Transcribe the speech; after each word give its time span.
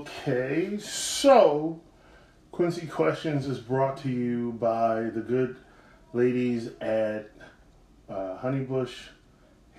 Okay, 0.00 0.78
so 0.78 1.78
Quincy 2.52 2.86
Questions 2.86 3.46
is 3.46 3.58
brought 3.58 3.98
to 3.98 4.08
you 4.08 4.52
by 4.52 5.02
the 5.02 5.20
good 5.20 5.56
ladies 6.14 6.68
at 6.80 7.30
uh, 8.08 8.38
Honeybush 8.42 8.94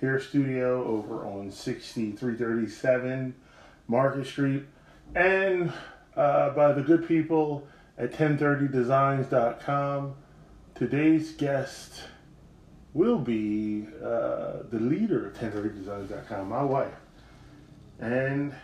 Hair 0.00 0.20
Studio 0.20 0.84
over 0.84 1.26
on 1.26 1.50
6337 1.50 3.34
Market 3.88 4.24
Street 4.24 4.62
and 5.16 5.72
uh, 6.14 6.50
by 6.50 6.70
the 6.70 6.82
good 6.82 7.08
people 7.08 7.66
at 7.98 8.12
1030designs.com. 8.12 10.14
Today's 10.76 11.32
guest 11.32 12.04
will 12.94 13.18
be 13.18 13.88
uh, 14.00 14.58
the 14.70 14.78
leader 14.78 15.26
of 15.26 15.34
1030designs.com, 15.34 16.48
my 16.48 16.62
wife. 16.62 16.94
And 17.98 18.54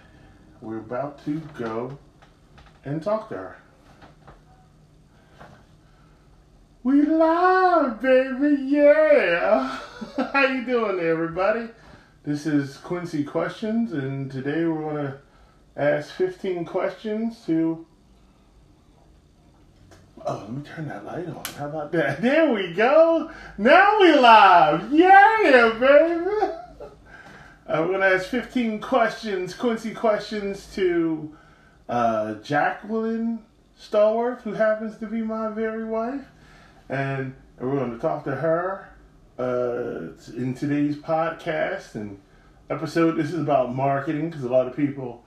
we're 0.60 0.78
about 0.78 1.24
to 1.24 1.40
go 1.58 1.98
and 2.84 3.02
talk 3.02 3.28
to 3.28 3.36
her. 3.36 3.58
We 6.82 7.02
live, 7.02 8.00
baby, 8.00 8.62
yeah. 8.62 9.78
How 10.32 10.46
you 10.46 10.64
doing, 10.64 11.00
everybody? 11.00 11.68
This 12.24 12.46
is 12.46 12.76
Quincy 12.78 13.24
Questions, 13.24 13.92
and 13.92 14.30
today 14.30 14.64
we're 14.64 14.90
going 14.92 15.06
to 15.06 15.18
ask 15.76 16.10
15 16.12 16.64
questions 16.64 17.44
to. 17.46 17.86
Oh, 20.24 20.38
let 20.40 20.52
me 20.52 20.62
turn 20.62 20.88
that 20.88 21.04
light 21.04 21.26
on. 21.28 21.44
How 21.56 21.68
about 21.68 21.92
that? 21.92 22.20
There 22.22 22.52
we 22.52 22.72
go. 22.74 23.30
Now 23.56 24.00
we 24.00 24.12
live. 24.12 24.92
Yeah, 24.92 25.76
baby. 25.78 26.52
We're 27.70 27.86
going 27.88 28.00
to 28.00 28.06
ask 28.06 28.30
15 28.30 28.80
questions, 28.80 29.52
Quincy 29.52 29.92
questions 29.92 30.74
to 30.74 31.36
uh, 31.86 32.36
Jacqueline 32.36 33.40
Stallworth, 33.78 34.40
who 34.40 34.54
happens 34.54 34.96
to 35.00 35.06
be 35.06 35.20
my 35.20 35.50
very 35.50 35.84
wife. 35.84 36.24
And 36.88 37.34
we're 37.60 37.76
going 37.76 37.92
to 37.92 37.98
talk 37.98 38.24
to 38.24 38.36
her 38.36 38.88
uh, 39.38 40.14
in 40.34 40.54
today's 40.54 40.96
podcast 40.96 41.94
and 41.94 42.18
episode. 42.70 43.18
This 43.18 43.34
is 43.34 43.40
about 43.40 43.74
marketing 43.74 44.30
because 44.30 44.44
a 44.44 44.48
lot 44.48 44.66
of 44.66 44.74
people, 44.74 45.22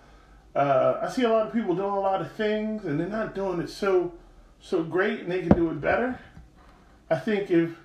uh, 0.55 0.98
I 1.00 1.09
see 1.09 1.22
a 1.22 1.30
lot 1.30 1.45
of 1.45 1.53
people 1.53 1.76
doing 1.76 1.92
a 1.92 2.00
lot 2.00 2.22
of 2.22 2.31
things 2.31 2.86
and 2.86 3.00
they're 3.00 3.08
not 3.08 3.36
doing 3.36 3.61
it 3.61 3.70
so 3.70 4.14
so 4.59 4.83
great 4.83 5.20
and 5.20 5.31
they 5.31 5.42
can 5.42 5.55
do 5.55 5.70
it 5.70 5.80
better. 5.80 6.20
I 7.08 7.20
think 7.20 7.52
if 7.52 7.78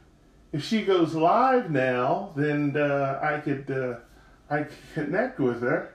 if 0.51 0.65
she 0.65 0.83
goes 0.83 1.15
live 1.15 1.71
now, 1.71 2.33
then 2.35 2.75
uh, 2.75 3.21
I 3.23 3.39
could 3.41 3.71
uh, 3.71 3.97
I 4.49 4.67
connect 4.95 5.41
with 5.41 5.63
her. 5.63 5.95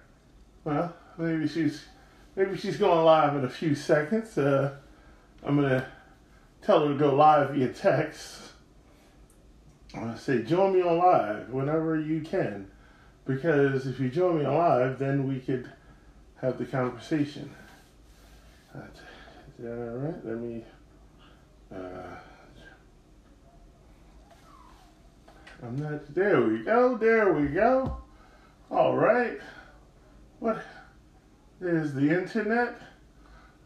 Well, 0.64 0.94
maybe 1.18 1.48
she's 1.48 1.86
maybe 2.36 2.58
she's 2.58 2.78
going 2.78 3.04
live 3.04 3.36
in 3.36 3.46
a 3.46 3.50
few 3.50 3.76
seconds. 3.76 4.38
Uh, 4.38 4.76
I'm 5.44 5.56
gonna 5.56 5.88
tell 6.62 6.86
her 6.88 6.94
to 6.94 7.00
go 7.00 7.16
live 7.16 7.52
via 7.52 7.70
text. 7.70 8.42
Gonna 9.94 10.18
say 10.18 10.44
join 10.44 10.74
me 10.74 10.82
on 10.82 10.98
live 10.98 11.50
whenever 11.50 12.00
you 12.00 12.22
can, 12.22 12.70
because 13.26 13.88
if 13.88 14.00
you 14.00 14.10
join 14.10 14.40
me 14.40 14.46
on 14.46 14.56
live, 14.56 15.00
then 15.00 15.28
we 15.28 15.40
could 15.40 15.72
have 16.42 16.58
the 16.58 16.66
conversation. 16.66 17.50
Is 18.74 18.82
that 19.60 19.78
all 19.78 19.98
right? 19.98 20.26
Let 20.26 20.38
me. 20.38 20.64
Uh, 21.74 22.16
I'm 25.64 25.76
not. 25.78 26.14
There 26.14 26.42
we 26.42 26.64
go. 26.64 26.98
There 26.98 27.34
we 27.34 27.48
go. 27.48 28.01
All 28.72 28.96
right. 28.96 29.38
What? 30.40 30.64
There's 31.60 31.94
the 31.94 32.10
internet. 32.10 32.80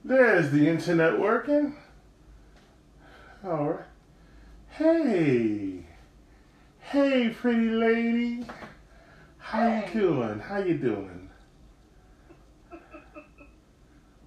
There's 0.04 0.50
the 0.52 0.68
internet 0.68 1.20
working. 1.20 1.76
All 3.44 3.66
right. 3.66 3.86
Hey. 4.70 5.86
Hey, 6.80 7.30
pretty 7.30 7.70
lady. 7.70 8.46
How 9.38 9.70
Hey. 9.70 9.92
you 9.94 10.02
doing? 10.02 10.40
How 10.40 10.58
you 10.58 10.78
doing? 10.78 11.30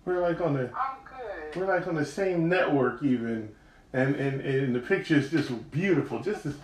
We're 0.05 0.21
like 0.23 0.41
on 0.41 0.55
the 0.55 0.71
I'm 0.75 0.97
good. 1.05 1.57
we're 1.57 1.67
like 1.67 1.87
on 1.87 1.97
the 1.97 2.05
same 2.07 2.49
network 2.49 3.03
even, 3.03 3.55
and 3.93 4.15
and, 4.15 4.41
and 4.41 4.75
the 4.75 4.81
picture 4.81 5.17
is 5.17 5.31
just 5.31 5.71
beautiful, 5.71 6.21
just 6.23 6.47
as 6.47 6.55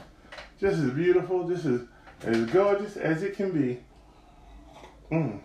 just 0.59 0.79
as 0.81 0.91
beautiful, 0.93 1.47
just 1.47 1.67
as 1.67 1.83
as 2.25 2.47
gorgeous 2.47 2.97
as 2.97 3.23
it 3.23 3.37
can 3.37 3.51
be. 3.51 3.81
Mm. 5.15 5.39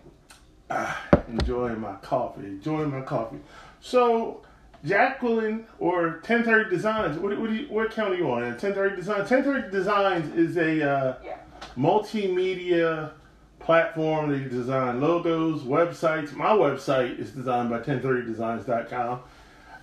Ah, 0.72 1.08
enjoying 1.28 1.80
my 1.80 1.96
coffee, 1.96 2.46
enjoying 2.46 2.92
my 2.92 3.02
coffee. 3.02 3.38
So, 3.82 4.42
Jacqueline 4.84 5.66
or 5.80 6.22
1030 6.26 6.70
Designs, 6.70 7.18
what, 7.20 7.38
what, 7.40 7.50
do 7.50 7.56
you, 7.56 7.68
what 7.68 7.88
account 7.88 8.14
are 8.14 8.18
you 8.18 8.32
on? 8.32 8.42
1030 8.44 8.96
Designs. 8.96 9.30
1030 9.30 9.72
Designs 9.72 10.36
is 10.36 10.58
a 10.58 10.90
uh, 10.90 11.16
Yeah. 11.24 11.38
multimedia 11.78 13.12
platform 13.60 14.32
that 14.32 14.40
you 14.40 14.50
design 14.50 15.02
logos, 15.02 15.62
websites. 15.62 16.34
My 16.34 16.52
website 16.52 17.20
is 17.20 17.32
designed 17.32 17.70
by 17.70 17.80
1030designs.com. 17.80 19.20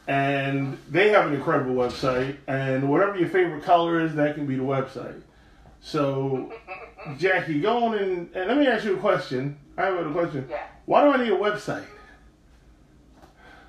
And 0.08 0.78
they 0.88 1.10
have 1.10 1.26
an 1.26 1.34
incredible 1.34 1.74
website. 1.74 2.36
And 2.46 2.88
whatever 2.88 3.16
your 3.18 3.28
favorite 3.28 3.64
color 3.64 4.00
is, 4.00 4.14
that 4.14 4.34
can 4.34 4.46
be 4.46 4.56
the 4.56 4.62
website. 4.62 5.20
So, 5.80 6.52
Jackie, 7.18 7.60
go 7.60 7.84
on 7.84 7.98
and, 7.98 8.34
and 8.34 8.48
let 8.48 8.56
me 8.56 8.66
ask 8.66 8.84
you 8.84 8.94
a 8.96 8.98
question. 8.98 9.56
I 9.76 9.86
have 9.86 10.06
a 10.06 10.12
question. 10.12 10.46
Yeah. 10.48 10.66
Why 10.86 11.04
do 11.04 11.10
I 11.12 11.22
need 11.22 11.32
a 11.32 11.36
website? 11.36 11.84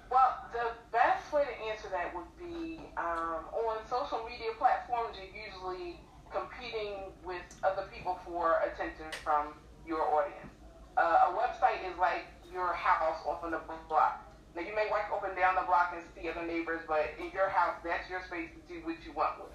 Well, 0.10 0.38
the 0.54 0.72
best 0.92 1.34
way 1.34 1.44
to 1.44 1.70
answer 1.70 1.90
that 1.92 2.16
would 2.16 2.32
be 2.40 2.80
um, 2.96 3.44
on 3.52 3.78
social 3.90 4.24
media 4.24 4.56
platforms. 4.58 5.18
You're 5.20 5.36
usually 5.36 6.00
competing 6.32 7.12
with 7.26 7.44
other 7.64 7.84
people 7.94 8.20
for 8.26 8.62
attention 8.64 9.12
from 9.24 9.54
your 9.86 10.02
audience. 10.02 10.48
Uh, 10.96 11.28
a 11.28 11.36
website 11.36 11.84
is 11.92 11.98
like 12.00 12.26
your 12.52 12.74
house 12.74 13.20
off 13.26 13.44
on 13.44 13.52
the 13.52 13.60
block. 13.90 14.24
Now 14.56 14.62
you 14.62 14.74
may 14.74 14.88
walk 14.90 15.12
up 15.12 15.24
and 15.28 15.36
down 15.36 15.56
the 15.56 15.68
block 15.68 15.94
and 15.94 16.04
see 16.16 16.30
other 16.30 16.48
neighbors, 16.48 16.82
but 16.88 17.14
in 17.20 17.32
your 17.32 17.50
house, 17.50 17.76
that's 17.84 18.10
your 18.10 18.24
space 18.24 18.50
to 18.56 18.74
do 18.74 18.80
what 18.86 18.96
you 19.06 19.12
want 19.12 19.38
with. 19.44 19.54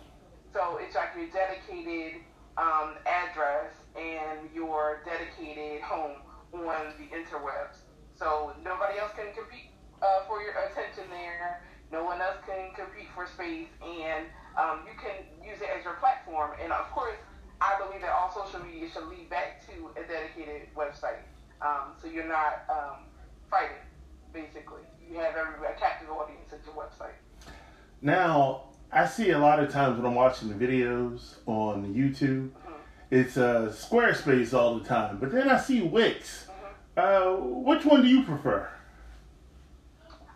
So 0.52 0.78
it's 0.80 0.94
like 0.94 1.16
your 1.16 1.28
dedicated 1.32 2.20
um, 2.58 2.94
address 3.06 3.72
and 3.96 4.48
your 4.54 5.02
dedicated 5.04 5.80
home 5.80 6.20
on 6.52 6.92
the 6.98 7.06
interwebs. 7.14 7.82
So 8.14 8.52
nobody 8.64 8.98
else 8.98 9.12
can 9.16 9.32
compete 9.34 9.70
uh, 10.02 10.24
for 10.28 10.42
your 10.42 10.52
attention 10.52 11.04
there. 11.10 11.62
No 11.90 12.04
one 12.04 12.20
else 12.20 12.38
can 12.46 12.72
compete 12.74 13.08
for 13.14 13.26
space, 13.26 13.68
and 13.84 14.26
um, 14.56 14.80
you 14.86 14.92
can 14.96 15.24
use 15.44 15.60
it 15.60 15.68
as 15.76 15.84
your 15.84 15.94
platform. 15.94 16.52
And 16.62 16.72
of 16.72 16.90
course, 16.90 17.16
I 17.60 17.78
believe 17.78 18.00
that 18.00 18.10
all 18.10 18.32
social 18.32 18.64
media 18.64 18.88
should 18.90 19.08
lead 19.08 19.28
back 19.28 19.64
to 19.66 19.90
a 20.00 20.06
dedicated 20.06 20.68
website. 20.74 21.22
Um, 21.60 21.92
so 22.00 22.08
you're 22.08 22.26
not 22.26 22.64
um, 22.68 23.04
fighting, 23.50 23.76
basically. 24.32 24.82
You 25.08 25.18
have 25.18 25.36
every 25.36 25.66
a 25.66 25.78
captive 25.78 26.10
audience 26.10 26.52
at 26.52 26.60
your 26.64 26.74
website. 26.74 27.14
Now, 28.00 28.64
I 28.90 29.06
see 29.06 29.30
a 29.30 29.38
lot 29.38 29.60
of 29.60 29.70
times 29.70 29.96
when 29.96 30.06
I'm 30.06 30.14
watching 30.14 30.48
the 30.48 30.54
videos 30.54 31.36
on 31.46 31.94
YouTube, 31.94 32.50
it's 33.12 33.36
uh, 33.36 33.68
Squarespace 33.68 34.54
all 34.54 34.78
the 34.78 34.88
time. 34.88 35.18
But 35.20 35.32
then 35.32 35.50
I 35.50 35.60
see 35.60 35.82
Wix. 35.82 36.48
Uh, 36.96 37.36
which 37.36 37.84
one 37.84 38.00
do 38.00 38.08
you 38.08 38.24
prefer? 38.24 38.70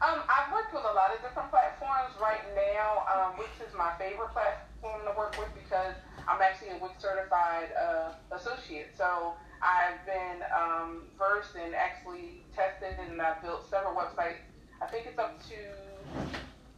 Um, 0.05 0.21
I've 0.29 0.53
worked 0.53 0.75
with 0.75 0.85
a 0.85 0.93
lot 0.93 1.09
of 1.09 1.23
different 1.25 1.49
platforms. 1.49 2.13
Right 2.21 2.45
now, 2.55 3.09
um, 3.09 3.39
Wix 3.39 3.49
is 3.67 3.75
my 3.75 3.97
favorite 3.99 4.29
platform 4.37 5.01
to 5.09 5.17
work 5.17 5.39
with 5.39 5.49
because 5.57 5.97
I'm 6.29 6.43
actually 6.43 6.77
a 6.77 6.79
Wix 6.79 7.01
certified 7.01 7.73
uh, 7.81 8.13
associate. 8.37 8.93
So 8.93 9.33
I've 9.65 10.05
been 10.05 10.45
um, 10.53 11.09
versed 11.17 11.57
and 11.57 11.75
actually 11.75 12.45
tested, 12.55 12.93
and 13.01 13.23
I've 13.23 13.41
built 13.41 13.71
several 13.71 13.97
websites. 13.97 14.45
I 14.83 14.87
think 14.93 15.07
it's 15.09 15.19
up 15.19 15.41
to 15.49 15.57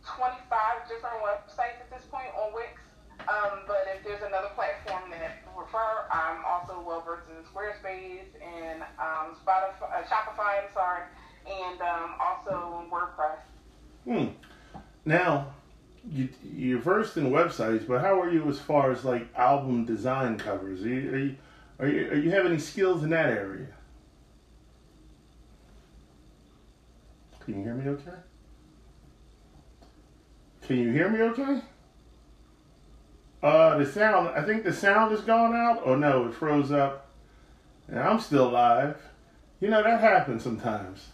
25 0.07 0.47
different 0.87 1.19
websites 1.27 1.83
at 1.83 1.91
this 1.91 2.07
point 2.07 2.31
on 2.39 2.55
Wix. 2.55 2.79
Um, 3.27 3.67
but 3.67 3.83
if 3.91 4.07
there's 4.07 4.23
another 4.23 4.55
platform 4.55 5.11
that 5.11 5.43
prefer, 5.71 6.07
I'm 6.11 6.45
also 6.45 6.83
well 6.87 7.01
versed 7.03 7.29
in 7.29 7.45
Squarespace 7.45 8.29
and 8.43 8.83
um, 8.99 9.37
Spotify, 9.45 9.83
uh, 9.83 10.03
Shopify. 10.05 10.65
I'm 10.65 10.73
sorry, 10.73 11.03
and 11.47 11.81
um, 11.81 12.15
also 12.21 12.85
WordPress. 12.91 13.39
Hmm. 14.05 14.29
Now, 15.05 15.55
you, 16.11 16.29
you're 16.43 16.81
versed 16.81 17.17
in 17.17 17.31
websites, 17.31 17.87
but 17.87 18.01
how 18.01 18.21
are 18.21 18.31
you 18.31 18.49
as 18.49 18.59
far 18.59 18.91
as 18.91 19.05
like 19.05 19.29
album 19.37 19.85
design 19.85 20.39
covers? 20.39 20.83
Are 20.83 20.89
you, 20.89 21.11
are 21.11 21.19
you, 21.19 21.37
are 21.79 21.89
you, 21.89 22.11
are 22.11 22.17
you 22.17 22.31
have 22.31 22.47
any 22.47 22.59
skills 22.59 23.03
in 23.03 23.11
that 23.11 23.27
area? 23.27 23.67
Can 27.41 27.59
you 27.59 27.65
hear 27.65 27.75
me 27.75 27.89
okay? 27.91 28.19
Can 30.63 30.77
you 30.79 30.91
hear 30.91 31.09
me 31.09 31.21
okay? 31.23 31.63
Uh, 33.43 33.79
the 33.79 33.87
sound, 33.87 34.29
I 34.31 34.43
think 34.43 34.65
the 34.65 34.73
sound 34.73 35.13
has 35.13 35.21
gone 35.21 35.55
out, 35.55 35.83
or 35.85 35.97
no, 35.97 36.27
it 36.27 36.35
froze 36.35 36.73
up. 36.73 37.09
And 37.87 37.99
I'm 37.99 38.19
still 38.21 38.51
live. 38.51 39.01
You 39.61 39.69
know, 39.69 39.83
that 39.83 40.01
happens 40.01 40.43
sometimes. 40.43 41.09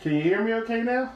Can 0.00 0.14
you 0.14 0.22
hear 0.22 0.42
me 0.42 0.52
okay 0.54 0.82
now? 0.82 1.12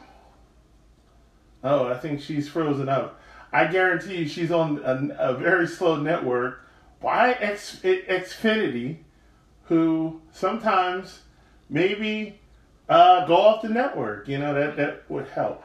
Oh, 1.65 1.89
I 1.89 1.99
think 1.99 2.21
she's 2.21 2.49
frozen 2.49 2.89
up. 2.89 3.21
I 3.53 3.67
guarantee 3.67 4.19
you 4.19 4.29
she's 4.29 4.53
on 4.53 4.81
a, 4.85 5.17
a 5.19 5.35
very 5.35 5.67
slow 5.67 5.97
network. 5.97 6.61
Why 7.01 7.33
X, 7.33 7.81
Xfinity, 7.83 8.99
who 9.65 10.21
sometimes 10.33 11.23
maybe 11.69 12.41
uh, 12.89 13.27
go 13.27 13.37
off 13.37 13.63
the 13.63 13.69
network. 13.69 14.29
You 14.29 14.39
know, 14.39 14.55
that, 14.55 14.77
that 14.77 15.11
would 15.11 15.27
help. 15.29 15.65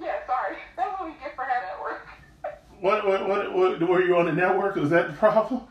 Yeah, 0.00 0.26
sorry. 0.26 0.56
That's 0.76 1.00
what 1.00 1.08
we 1.08 1.14
get 1.22 1.34
for 1.34 1.44
having 1.44 1.68
network. 1.68 2.06
What, 2.84 3.06
what, 3.06 3.26
what, 3.26 3.54
what, 3.54 3.88
were 3.88 4.02
you 4.02 4.14
on 4.18 4.26
the 4.26 4.32
network? 4.32 4.76
Was 4.76 4.90
that 4.90 5.06
the 5.06 5.14
problem? 5.14 5.62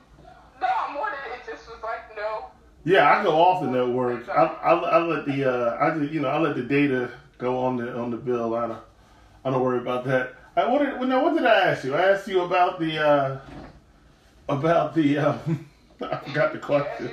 No, 0.60 0.68
more 0.96 1.12
than 1.12 1.40
it 1.40 1.46
just 1.46 1.70
was 1.70 1.78
like, 1.84 2.16
no. 2.16 2.46
Yeah, 2.86 3.08
I 3.08 3.24
go 3.24 3.36
off 3.40 3.62
the 3.62 3.70
network. 3.70 4.28
I, 4.28 4.46
I, 4.46 4.74
I 4.74 4.98
let 4.98 5.26
the, 5.28 5.46
uh, 5.46 5.78
I 5.80 5.96
just, 5.96 6.12
you 6.12 6.22
know, 6.22 6.30
I 6.30 6.40
let 6.40 6.56
the 6.56 6.64
data 6.64 7.12
go 7.38 7.60
on 7.60 7.78
the, 7.78 7.96
on 7.96 8.10
the 8.10 8.18
bill. 8.18 8.56
I 8.56 8.68
don't, 8.68 8.80
I 9.46 9.52
don't 9.52 9.62
worry 9.62 9.78
about 9.78 10.06
that. 10.06 10.34
I, 10.56 10.68
what 10.68 10.80
did, 10.80 11.08
now, 11.08 11.24
what 11.24 11.36
did 11.36 11.46
I 11.46 11.70
ask 11.70 11.84
you? 11.84 11.94
I 11.94 12.14
asked 12.14 12.28
you 12.28 12.42
about 12.42 12.80
the, 12.80 12.98
uh, 12.98 13.40
about 14.50 14.96
the, 14.96 15.20
um, 15.20 15.70
I 16.02 16.18
forgot 16.18 16.52
the 16.52 16.58
question. 16.58 17.12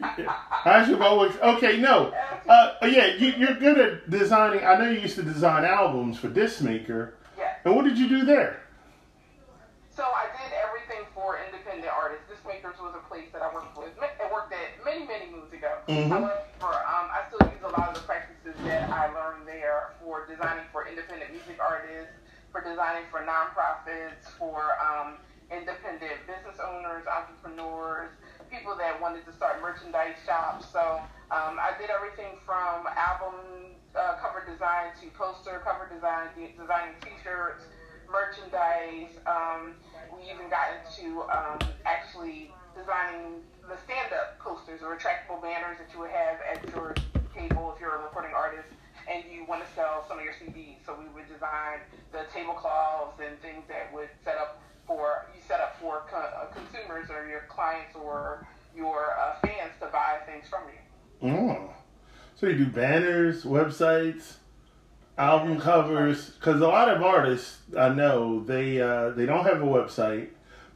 I 0.00 0.24
asked 0.64 0.88
you 0.88 0.94
about 0.94 1.18
Wix. 1.18 1.36
Okay, 1.36 1.80
no. 1.80 2.14
Uh, 2.48 2.72
yeah, 2.84 3.14
you, 3.14 3.46
are 3.46 3.52
good 3.52 3.78
at 3.78 4.08
designing. 4.08 4.64
I 4.64 4.78
know 4.78 4.88
you 4.88 5.00
used 5.00 5.16
to 5.16 5.22
design 5.22 5.66
albums 5.66 6.18
for 6.18 6.30
Discmaker. 6.30 7.12
Yeah. 7.36 7.56
And 7.66 7.76
what 7.76 7.84
did 7.84 7.98
you 7.98 8.08
do 8.08 8.24
there? 8.24 8.62
So 9.98 10.06
I 10.14 10.30
did 10.30 10.54
everything 10.54 11.10
for 11.10 11.42
independent 11.42 11.90
artists. 11.90 12.22
Disc 12.30 12.46
Makers 12.46 12.78
was 12.78 12.94
a 12.94 13.02
place 13.10 13.26
that 13.34 13.42
I 13.42 13.50
worked 13.50 13.74
with. 13.74 13.90
I 13.98 14.30
worked 14.30 14.54
at 14.54 14.78
many, 14.86 15.02
many 15.02 15.26
moons 15.26 15.50
ago. 15.50 15.74
Mm-hmm. 15.90 16.14
I 16.14 16.22
worked 16.22 16.54
for. 16.62 16.70
Um, 16.70 17.10
I 17.10 17.26
still 17.26 17.42
use 17.50 17.66
a 17.66 17.74
lot 17.74 17.90
of 17.90 17.98
the 17.98 18.06
practices 18.06 18.54
that 18.62 18.86
I 18.94 19.10
learned 19.10 19.50
there 19.50 19.98
for 19.98 20.22
designing 20.30 20.70
for 20.70 20.86
independent 20.86 21.34
music 21.34 21.58
artists, 21.58 22.14
for 22.54 22.62
designing 22.62 23.10
for 23.10 23.26
nonprofits, 23.26 24.22
for 24.38 24.78
um, 24.78 25.18
independent 25.50 26.22
business 26.30 26.62
owners, 26.62 27.02
entrepreneurs 27.10 28.14
people 28.54 28.78
that 28.78 29.00
wanted 29.00 29.26
to 29.26 29.32
start 29.34 29.60
merchandise 29.60 30.16
shops. 30.24 30.66
So 30.72 31.02
um, 31.34 31.58
I 31.60 31.74
did 31.78 31.90
everything 31.90 32.38
from 32.46 32.86
album 32.96 33.76
uh, 33.98 34.16
cover 34.22 34.46
design 34.46 34.94
to 35.02 35.10
poster 35.18 35.60
cover 35.64 35.90
design, 35.92 36.28
designing 36.56 36.94
T-shirts, 37.02 37.66
merchandise. 38.10 39.12
Um, 39.26 39.76
we 40.12 40.24
even 40.32 40.48
got 40.48 40.72
into 40.74 41.22
um, 41.28 41.58
actually 41.84 42.50
designing 42.76 43.44
the 43.68 43.76
stand-up 43.84 44.38
posters 44.40 44.80
or 44.82 44.96
retractable 44.96 45.40
banners 45.40 45.78
that 45.78 45.92
you 45.92 46.00
would 46.00 46.10
have 46.10 46.40
at 46.40 46.64
your 46.74 46.94
table 47.36 47.72
if 47.74 47.80
you're 47.80 47.96
a 47.96 48.02
recording 48.02 48.32
artist 48.34 48.68
and 49.08 49.24
you 49.30 49.44
want 49.46 49.64
to 49.64 49.68
sell 49.74 50.04
some 50.08 50.18
of 50.18 50.24
your 50.24 50.34
CDs. 50.34 50.84
So 50.84 50.96
we 50.98 51.08
would 51.14 51.28
design 51.28 51.80
the 52.12 52.24
tablecloths 52.32 53.20
and 53.20 53.40
things 53.40 53.64
that 53.68 53.92
would 53.92 54.08
set 54.24 54.36
up 54.36 54.60
for 54.86 55.26
you 55.34 55.40
set 55.46 55.60
up 55.60 55.76
for 55.80 56.02
co- 56.10 56.16
uh, 56.16 56.46
consumers 56.52 57.10
or 57.10 57.28
your 57.28 57.44
clients 57.48 57.94
or 57.94 58.46
your 58.74 59.12
uh, 59.20 59.34
fans 59.44 59.72
to 59.80 59.86
buy 59.86 60.18
things 60.24 60.46
from 60.48 60.62
you. 60.72 61.28
Mm. 61.30 61.70
So 62.36 62.46
you 62.46 62.64
do 62.64 62.66
banners, 62.66 63.44
websites, 63.44 64.36
album 65.18 65.60
covers. 65.60 66.30
Because 66.30 66.60
a 66.60 66.68
lot 66.68 66.88
of 66.88 67.02
artists 67.02 67.58
I 67.76 67.90
know 67.90 68.42
they 68.44 68.80
uh, 68.80 69.10
they 69.10 69.26
don't 69.26 69.44
have 69.44 69.62
a 69.62 69.66
website. 69.66 70.28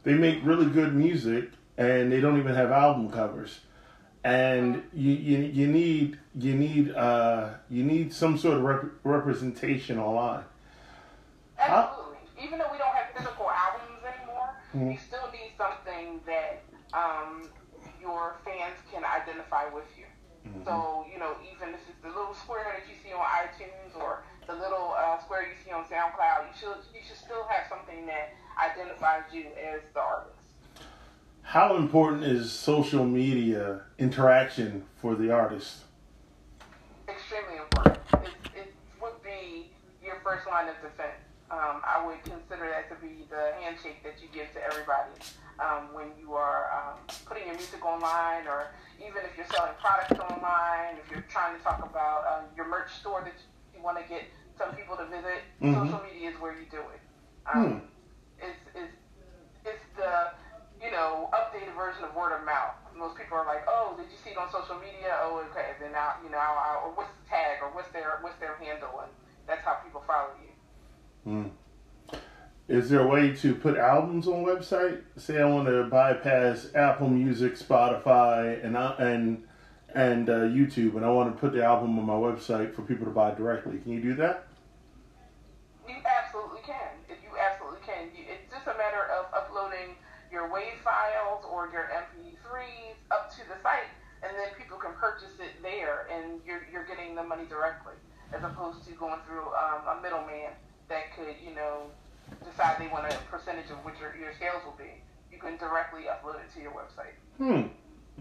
They 0.03 0.13
make 0.13 0.39
really 0.43 0.67
good 0.67 0.93
music 0.93 1.49
and 1.77 2.11
they 2.11 2.21
don't 2.21 2.37
even 2.37 2.53
have 2.55 2.71
album 2.71 3.09
covers. 3.09 3.61
And 4.23 4.83
you, 4.93 5.11
you, 5.11 5.37
you 5.39 5.67
need 5.67 6.19
you 6.35 6.53
need 6.53 6.91
uh, 6.91 7.49
you 7.69 7.83
need 7.83 8.13
some 8.13 8.37
sort 8.37 8.57
of 8.57 8.63
rep- 8.63 8.91
representation 9.03 9.97
online. 9.97 10.43
Absolutely. 11.57 12.17
Even 12.43 12.59
though 12.59 12.71
we 12.71 12.77
don't 12.77 12.93
have 12.93 13.07
physical 13.15 13.49
albums 13.49 13.83
Mm-hmm. 14.75 14.91
You 14.91 14.97
still 14.97 15.29
need 15.31 15.53
something 15.57 16.19
that 16.25 16.65
um, 16.97 17.45
your 18.01 18.37
fans 18.43 18.81
can 18.91 19.05
identify 19.05 19.69
with 19.69 19.85
you. 19.97 20.05
Mm-hmm. 20.49 20.65
So, 20.65 21.05
you 21.11 21.19
know, 21.19 21.37
even 21.45 21.77
if 21.77 21.81
it's 21.87 22.01
the 22.01 22.09
little 22.09 22.33
square 22.33 22.65
that 22.73 22.89
you 22.89 22.97
see 22.97 23.13
on 23.13 23.21
iTunes 23.21 23.93
or 23.95 24.22
the 24.47 24.53
little 24.53 24.93
uh, 24.97 25.19
square 25.21 25.43
you 25.43 25.55
see 25.63 25.71
on 25.71 25.83
SoundCloud, 25.85 26.47
you 26.47 26.59
should 26.59 26.77
you 26.93 27.01
should 27.07 27.17
still 27.17 27.45
have 27.49 27.65
something 27.69 28.05
that 28.05 28.33
identifies 28.63 29.23
you 29.31 29.45
as 29.57 29.81
the 29.93 29.99
artist. 29.99 30.37
How 31.41 31.75
important 31.75 32.23
is 32.23 32.51
social 32.51 33.05
media 33.05 33.81
interaction 33.99 34.83
for 35.01 35.15
the 35.15 35.31
artist? 35.31 35.83
Extremely 37.07 37.57
important. 37.57 37.99
It, 38.23 38.29
it 38.55 38.73
would 39.01 39.21
be 39.23 39.71
your 40.03 40.19
first 40.23 40.47
line 40.47 40.69
of 40.69 40.75
defense 40.81 41.23
um, 41.53 41.85
I 41.85 42.01
would 42.01 42.17
consider 42.25 42.65
that 42.65 42.89
to 42.89 42.97
be 42.97 43.29
the 43.29 43.53
handshake 43.61 44.01
that 44.01 44.17
you 44.17 44.27
give 44.33 44.49
to 44.57 44.61
everybody 44.65 45.13
um, 45.61 45.93
when 45.93 46.09
you 46.17 46.33
are 46.33 46.73
um, 46.73 46.97
putting 47.29 47.45
your 47.45 47.55
music 47.55 47.85
online, 47.85 48.47
or 48.49 48.73
even 48.97 49.21
if 49.21 49.37
you're 49.37 49.45
selling 49.53 49.77
products 49.77 50.17
online, 50.17 50.97
if 50.97 51.05
you're 51.11 51.25
trying 51.29 51.55
to 51.55 51.61
talk 51.61 51.85
about 51.85 52.25
uh, 52.25 52.41
your 52.57 52.67
merch 52.67 52.89
store 52.97 53.21
that 53.21 53.37
you 53.37 53.52
want 53.83 53.99
to 53.99 54.07
get 54.07 54.23
some 54.57 54.73
people 54.75 54.95
to 54.95 55.05
visit. 55.05 55.43
Mm-hmm. 55.61 55.85
Social 55.85 56.01
media 56.07 56.31
is 56.31 56.39
where 56.39 56.55
you 56.55 56.65
do 56.71 56.79
it. 56.79 57.01
Um, 57.45 57.59
hmm. 57.59 57.77
It's 58.39 58.63
it's 58.73 58.95
it's 59.65 59.85
the 59.95 60.31
you 60.81 60.91
know 60.91 61.29
updated 61.33 61.75
version 61.75 62.03
of 62.05 62.15
word 62.15 62.31
of 62.31 62.45
mouth. 62.45 62.79
Most 62.95 63.17
people 63.17 63.37
are 63.37 63.45
like, 63.45 63.65
oh, 63.67 63.95
did 63.97 64.07
you 64.07 64.17
see 64.23 64.31
it 64.31 64.37
on 64.37 64.51
social 64.51 64.75
media? 64.79 65.19
Oh, 65.21 65.43
okay. 65.51 65.75
Then 65.79 65.91
now 65.91 66.15
you 66.23 66.31
know, 66.31 66.37
I'll, 66.39 66.87
or 66.87 66.91
what's 66.95 67.11
the 67.21 67.29
tag, 67.29 67.59
or 67.61 67.69
what's 67.75 67.91
their 67.91 68.19
what's 68.21 68.39
their 68.39 68.55
handle, 68.55 69.03
and 69.03 69.11
that's 69.45 69.63
how 69.65 69.83
people 69.83 70.03
follow 70.07 70.31
you. 70.39 70.51
Mm. 71.27 71.51
Is 72.69 72.89
there 72.89 73.01
a 73.01 73.07
way 73.07 73.35
to 73.35 73.55
put 73.55 73.77
albums 73.77 74.27
on 74.27 74.45
website? 74.45 75.01
Say 75.17 75.41
I 75.41 75.45
want 75.45 75.67
to 75.67 75.83
bypass 75.83 76.67
Apple 76.73 77.09
Music, 77.09 77.55
Spotify, 77.55 78.63
and 78.63 78.77
uh, 78.77 78.95
and 78.99 79.43
and 79.93 80.29
uh, 80.29 80.49
YouTube, 80.49 80.95
and 80.95 81.05
I 81.05 81.09
want 81.09 81.33
to 81.33 81.39
put 81.39 81.53
the 81.53 81.63
album 81.63 81.97
on 81.99 82.05
my 82.05 82.13
website 82.13 82.73
for 82.73 82.81
people 82.81 83.05
to 83.05 83.11
buy 83.11 83.31
directly. 83.31 83.77
Can 83.77 83.91
you 83.91 84.01
do 84.01 84.15
that? 84.15 84.47
You 85.87 85.95
absolutely 86.01 86.61
can. 86.65 86.97
If 87.09 87.21
you 87.21 87.29
absolutely 87.37 87.81
can, 87.85 88.09
it's 88.13 88.49
just 88.51 88.65
a 88.65 88.73
matter 88.77 89.05
of 89.13 89.29
uploading 89.33 89.95
your 90.31 90.49
WAV 90.49 90.81
files 90.83 91.45
or 91.45 91.69
your 91.69 91.93
MP3s 91.93 92.97
up 93.11 93.29
to 93.37 93.41
the 93.45 93.61
site, 93.61 93.93
and 94.23 94.33
then 94.33 94.49
people 94.57 94.77
can 94.77 94.93
purchase 94.97 95.37
it 95.39 95.61
there, 95.61 96.07
and 96.09 96.41
you're 96.45 96.65
you're 96.71 96.85
getting 96.85 97.13
the 97.13 97.23
money 97.23 97.45
directly, 97.45 97.93
as 98.33 98.43
opposed 98.43 98.83
to 98.87 98.91
going 98.93 99.19
through 99.27 99.45
um, 99.53 99.85
a 99.85 100.01
middleman 100.01 100.57
that 100.89 101.15
could, 101.15 101.35
you 101.45 101.53
know, 101.53 101.85
decide 102.43 102.79
they 102.79 102.87
want 102.87 103.05
a 103.05 103.17
percentage 103.29 103.69
of 103.69 103.77
what 103.85 103.99
your, 103.99 104.15
your 104.15 104.33
sales 104.39 104.63
will 104.65 104.77
be. 104.77 104.89
You 105.31 105.39
can 105.39 105.57
directly 105.57 106.03
upload 106.09 106.41
it 106.41 106.49
to 106.55 106.61
your 106.61 106.71
website. 106.71 107.13
Hmm. 107.37 107.69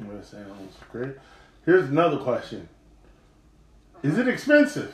That 0.09 0.25
sounds 0.25 0.77
great. 0.91 1.17
Here's 1.65 1.89
another 1.89 2.19
question. 2.19 2.69
Is 4.03 4.19
it 4.19 4.27
expensive? 4.27 4.93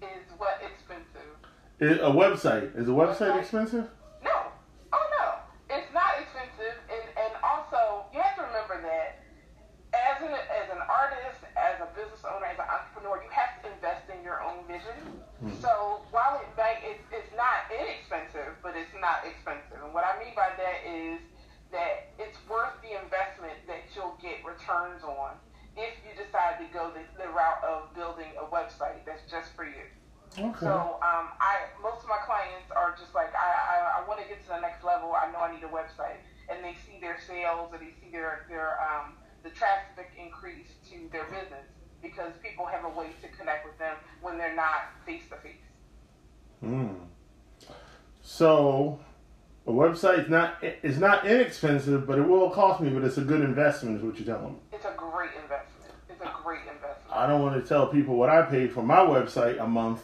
Is 0.00 0.08
what 0.38 0.62
expensive? 0.64 1.36
Is 1.78 1.98
a 1.98 2.08
website. 2.08 2.72
Is 2.72 2.88
a 2.88 2.92
website, 2.92 3.36
website? 3.36 3.40
expensive? 3.40 3.86
No. 4.24 4.48
Oh 4.94 5.06
no. 5.20 5.26
It's 5.68 5.92
not 5.92 6.16
expensive 6.16 6.80
and, 6.88 7.04
and 7.20 7.32
also 7.44 8.08
you 8.14 8.20
have 8.24 8.34
to 8.36 8.48
remember 8.48 8.80
that 8.80 9.20
as 9.92 10.24
an 10.24 10.32
as 10.32 10.72
an 10.72 10.80
artist, 10.88 11.44
as 11.52 11.76
a 11.84 11.88
business 11.92 12.24
owner, 12.24 12.48
as 12.48 12.56
an 12.56 12.64
entrepreneur, 12.64 13.20
you 13.20 13.28
have 13.28 13.60
to 13.60 13.68
invest 13.68 14.08
in 14.08 14.24
your 14.24 14.40
own 14.40 14.64
vision. 14.64 14.96
Mm-hmm. 15.44 15.60
So 15.60 16.00
while 16.10 16.40
it 16.40 16.48
may, 16.56 16.80
it's, 16.80 17.04
it's 17.12 17.30
not 17.36 17.68
inexpensive, 17.68 18.56
but 18.64 18.72
it's 18.72 18.92
not 18.96 19.28
expensive. 19.28 19.84
And 19.84 19.92
what 19.92 20.08
I 20.08 20.16
mean 20.16 20.32
by 20.32 20.48
that 20.56 20.80
is 20.88 21.20
that 21.70 22.12
it's 22.18 22.38
worth 22.48 22.72
the 22.80 22.96
investment 22.96 23.56
that 23.68 23.84
you'll 23.92 24.16
get 24.20 24.40
returns 24.44 25.04
on 25.04 25.36
if 25.76 25.94
you 26.02 26.10
decide 26.16 26.58
to 26.58 26.66
go 26.72 26.90
the, 26.90 27.04
the 27.20 27.28
route 27.28 27.62
of 27.62 27.92
building 27.94 28.32
a 28.40 28.46
website 28.48 29.04
that's 29.06 29.22
just 29.30 29.54
for 29.54 29.64
you. 29.64 29.86
Okay. 30.36 30.60
So 30.60 31.00
um, 31.00 31.32
I 31.40 31.72
most 31.82 32.04
of 32.04 32.08
my 32.08 32.20
clients 32.26 32.68
are 32.74 32.94
just 32.98 33.14
like 33.14 33.32
I 33.32 33.48
I, 33.48 34.02
I 34.02 34.08
want 34.08 34.20
to 34.20 34.28
get 34.28 34.42
to 34.44 34.48
the 34.48 34.60
next 34.60 34.84
level. 34.84 35.14
I 35.16 35.30
know 35.32 35.40
I 35.40 35.54
need 35.54 35.64
a 35.64 35.72
website, 35.72 36.20
and 36.50 36.62
they 36.62 36.76
see 36.84 37.00
their 37.00 37.16
sales 37.26 37.70
or 37.72 37.78
they 37.78 37.96
see 38.00 38.12
their 38.12 38.44
their 38.48 38.76
um, 38.76 39.14
the 39.42 39.50
traffic 39.50 40.10
increase 40.18 40.68
to 40.90 41.08
their 41.12 41.24
business 41.24 41.64
because 42.02 42.32
people 42.42 42.66
have 42.66 42.84
a 42.84 42.92
way 42.92 43.08
to 43.22 43.28
connect 43.36 43.64
with 43.64 43.78
them 43.78 43.96
when 44.20 44.36
they're 44.36 44.54
not 44.54 44.92
face 45.06 45.22
to 45.30 45.36
face. 45.36 45.64
Hmm. 46.60 47.08
So 48.20 49.00
a 49.68 49.70
website's 49.70 50.30
not 50.30 50.56
it's 50.62 50.98
not 50.98 51.17
inexpensive, 51.28 52.06
but 52.06 52.18
it 52.18 52.26
will 52.26 52.50
cost 52.50 52.80
me. 52.80 52.90
But 52.90 53.04
it's 53.04 53.18
a 53.18 53.22
good 53.22 53.42
investment, 53.42 53.98
is 53.98 54.02
what 54.02 54.18
you're 54.18 54.26
telling 54.26 54.54
me. 54.54 54.58
It's 54.72 54.84
a 54.84 54.94
great 54.96 55.30
investment. 55.42 55.92
It's 56.08 56.20
a 56.22 56.32
great 56.42 56.60
investment. 56.60 56.96
I 57.10 57.26
don't 57.26 57.42
want 57.42 57.62
to 57.62 57.68
tell 57.68 57.86
people 57.86 58.16
what 58.16 58.28
I 58.30 58.42
paid 58.42 58.72
for 58.72 58.82
my 58.82 58.98
website 58.98 59.62
a 59.62 59.66
month, 59.66 60.02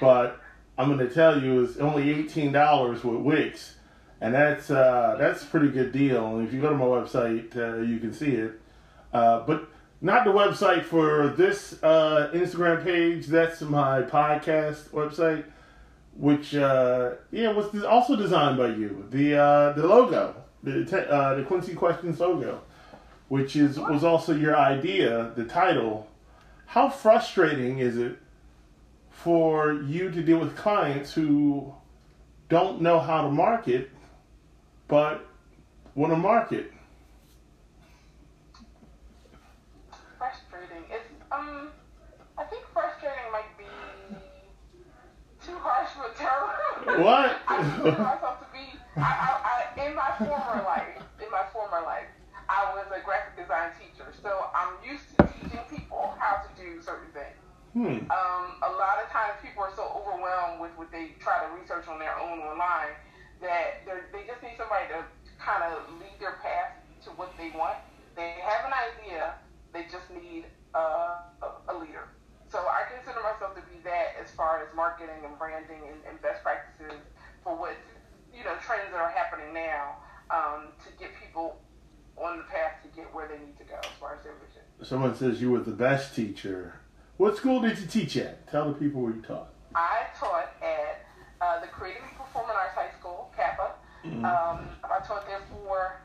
but 0.00 0.40
I'm 0.76 0.94
going 0.94 1.06
to 1.06 1.12
tell 1.12 1.42
you 1.42 1.64
it's 1.64 1.78
only 1.78 2.10
eighteen 2.10 2.52
dollars 2.52 3.04
with 3.04 3.20
Wix 3.20 3.74
and 4.20 4.34
that's 4.34 4.70
uh, 4.70 5.16
that's 5.18 5.42
a 5.42 5.46
pretty 5.46 5.68
good 5.68 5.92
deal. 5.92 6.36
And 6.36 6.46
if 6.46 6.52
you 6.52 6.60
go 6.60 6.70
to 6.70 6.76
my 6.76 6.84
website, 6.84 7.56
uh, 7.56 7.82
you 7.82 7.98
can 7.98 8.12
see 8.12 8.32
it. 8.32 8.60
Uh, 9.12 9.40
but 9.46 9.68
not 10.00 10.24
the 10.24 10.30
website 10.30 10.84
for 10.84 11.28
this 11.28 11.82
uh, 11.82 12.30
Instagram 12.34 12.84
page. 12.84 13.26
That's 13.26 13.60
my 13.60 14.02
podcast 14.02 14.90
website, 14.90 15.44
which 16.16 16.54
uh, 16.54 17.12
yeah 17.30 17.52
was 17.52 17.84
also 17.84 18.16
designed 18.16 18.58
by 18.58 18.68
you. 18.68 19.06
The 19.10 19.36
uh, 19.36 19.72
the 19.74 19.86
logo, 19.86 20.34
the 20.62 20.84
te- 20.84 20.96
uh, 20.96 21.34
the 21.34 21.42
Quincy 21.42 21.74
Questions 21.74 22.20
logo, 22.20 22.62
which 23.28 23.56
is 23.56 23.78
was 23.78 24.04
also 24.04 24.34
your 24.34 24.56
idea. 24.56 25.32
The 25.36 25.44
title. 25.44 26.08
How 26.66 26.90
frustrating 26.90 27.78
is 27.78 27.96
it 27.96 28.18
for 29.10 29.72
you 29.72 30.10
to 30.10 30.22
deal 30.22 30.38
with 30.38 30.54
clients 30.54 31.14
who 31.14 31.72
don't 32.48 32.82
know 32.82 33.00
how 33.00 33.22
to 33.22 33.30
market, 33.30 33.90
but 34.86 35.26
want 35.94 36.12
to 36.12 36.16
market? 36.18 36.72
Frustrating. 40.18 40.84
It's 40.90 41.08
um, 41.32 41.70
I 42.36 42.44
think 42.44 42.64
frustrating 42.72 43.32
might 43.32 43.56
be 43.56 43.64
too 45.44 45.56
harsh 45.58 45.90
of 45.96 46.12
a 46.12 46.18
term. 46.18 47.02
What? 47.02 47.36
I 47.48 47.56
consider 47.56 48.02
myself 48.02 48.38
to 48.40 48.46
be. 48.52 48.78
I, 48.96 49.00
I, 49.00 49.02
I, 49.02 49.08
in 49.28 49.42
my 49.42 49.47
former 50.18 50.62
life, 50.66 50.98
in 51.22 51.30
my 51.30 51.44
former 51.52 51.82
life, 51.86 52.10
I 52.48 52.72
was 52.74 52.88
a 52.90 53.04
graphic 53.04 53.36
design 53.36 53.70
teacher, 53.76 54.08
so 54.22 54.50
I'm 54.56 54.80
used 54.82 55.04
to 55.14 55.28
teaching 55.38 55.62
people 55.68 56.16
how 56.18 56.42
to 56.42 56.48
do 56.56 56.80
certain 56.80 57.12
things. 57.12 57.38
Hmm. 57.76 58.08
Um, 58.10 58.44
a 58.64 58.72
lot 58.74 58.98
of 59.04 59.12
times 59.12 59.36
people 59.44 59.62
are 59.62 59.74
so 59.76 59.84
overwhelmed 59.92 60.58
with 60.58 60.72
what 60.80 60.90
they 60.90 61.14
try 61.20 61.44
to 61.44 61.48
research 61.52 61.86
on 61.86 62.00
their 62.00 62.16
own 62.18 62.40
online 62.40 62.96
that 63.44 63.84
they're, 63.84 64.08
just 64.10 64.42
need 64.42 64.56
somebody 64.58 64.88
to 64.90 65.04
kind 65.38 65.62
of 65.62 65.86
lead 66.00 66.16
their 66.18 66.40
path 66.42 66.74
to 67.04 67.10
what 67.14 67.30
they 67.38 67.52
want. 67.54 67.78
They 68.16 68.34
have 68.42 68.66
an 68.66 68.74
idea, 68.74 69.38
they 69.70 69.86
just 69.86 70.10
need 70.10 70.48
uh, 70.74 71.22
a, 71.44 71.48
a 71.70 71.74
leader. 71.78 72.08
So 72.48 72.58
I 72.64 72.88
consider 72.88 73.20
myself 73.20 73.54
to 73.54 73.62
be 73.68 73.78
that 73.84 74.16
as 74.16 74.32
far 74.32 74.64
as 74.64 74.72
marketing 74.74 75.22
and 75.22 75.38
branding 75.38 75.84
and, 75.84 76.00
and 76.08 76.16
best 76.24 76.42
practices 76.42 76.96
for 77.44 77.54
what 77.54 77.76
you 78.32 78.42
know 78.42 78.56
trends 78.64 78.88
that 78.90 79.00
are 79.00 79.12
happening 79.12 79.52
now 79.52 80.00
um, 80.32 80.72
to 80.80 80.88
get 80.98 81.12
people 81.20 81.60
on 82.16 82.38
the 82.38 82.44
path 82.44 82.82
to 82.82 82.88
get 82.96 83.06
where 83.14 83.28
they 83.28 83.38
need 83.38 83.56
to 83.58 83.64
go 83.64 83.76
as 83.78 83.94
far 84.00 84.16
as 84.16 84.24
their 84.24 84.34
vision. 84.42 84.64
Someone 84.88 85.14
says 85.14 85.42
you 85.42 85.50
were 85.50 85.60
the 85.60 85.70
best 85.70 86.16
teacher. 86.16 86.80
What 87.18 87.36
school 87.36 87.60
did 87.60 87.78
you 87.78 87.86
teach 87.86 88.16
at? 88.16 88.50
Tell 88.50 88.68
the 88.68 88.72
people 88.72 89.02
where 89.02 89.12
you 89.12 89.20
taught. 89.20 89.50
I 89.74 90.06
taught 90.18 90.48
at 90.62 91.04
uh, 91.42 91.60
the 91.60 91.66
Creative 91.66 92.02
and 92.02 92.16
Performing 92.16 92.56
Arts 92.56 92.74
High 92.74 92.88
School, 92.98 93.30
CAPA. 93.36 93.72
Um, 94.24 94.66
I 94.84 95.04
taught 95.06 95.26
there 95.26 95.42
for, 95.50 96.00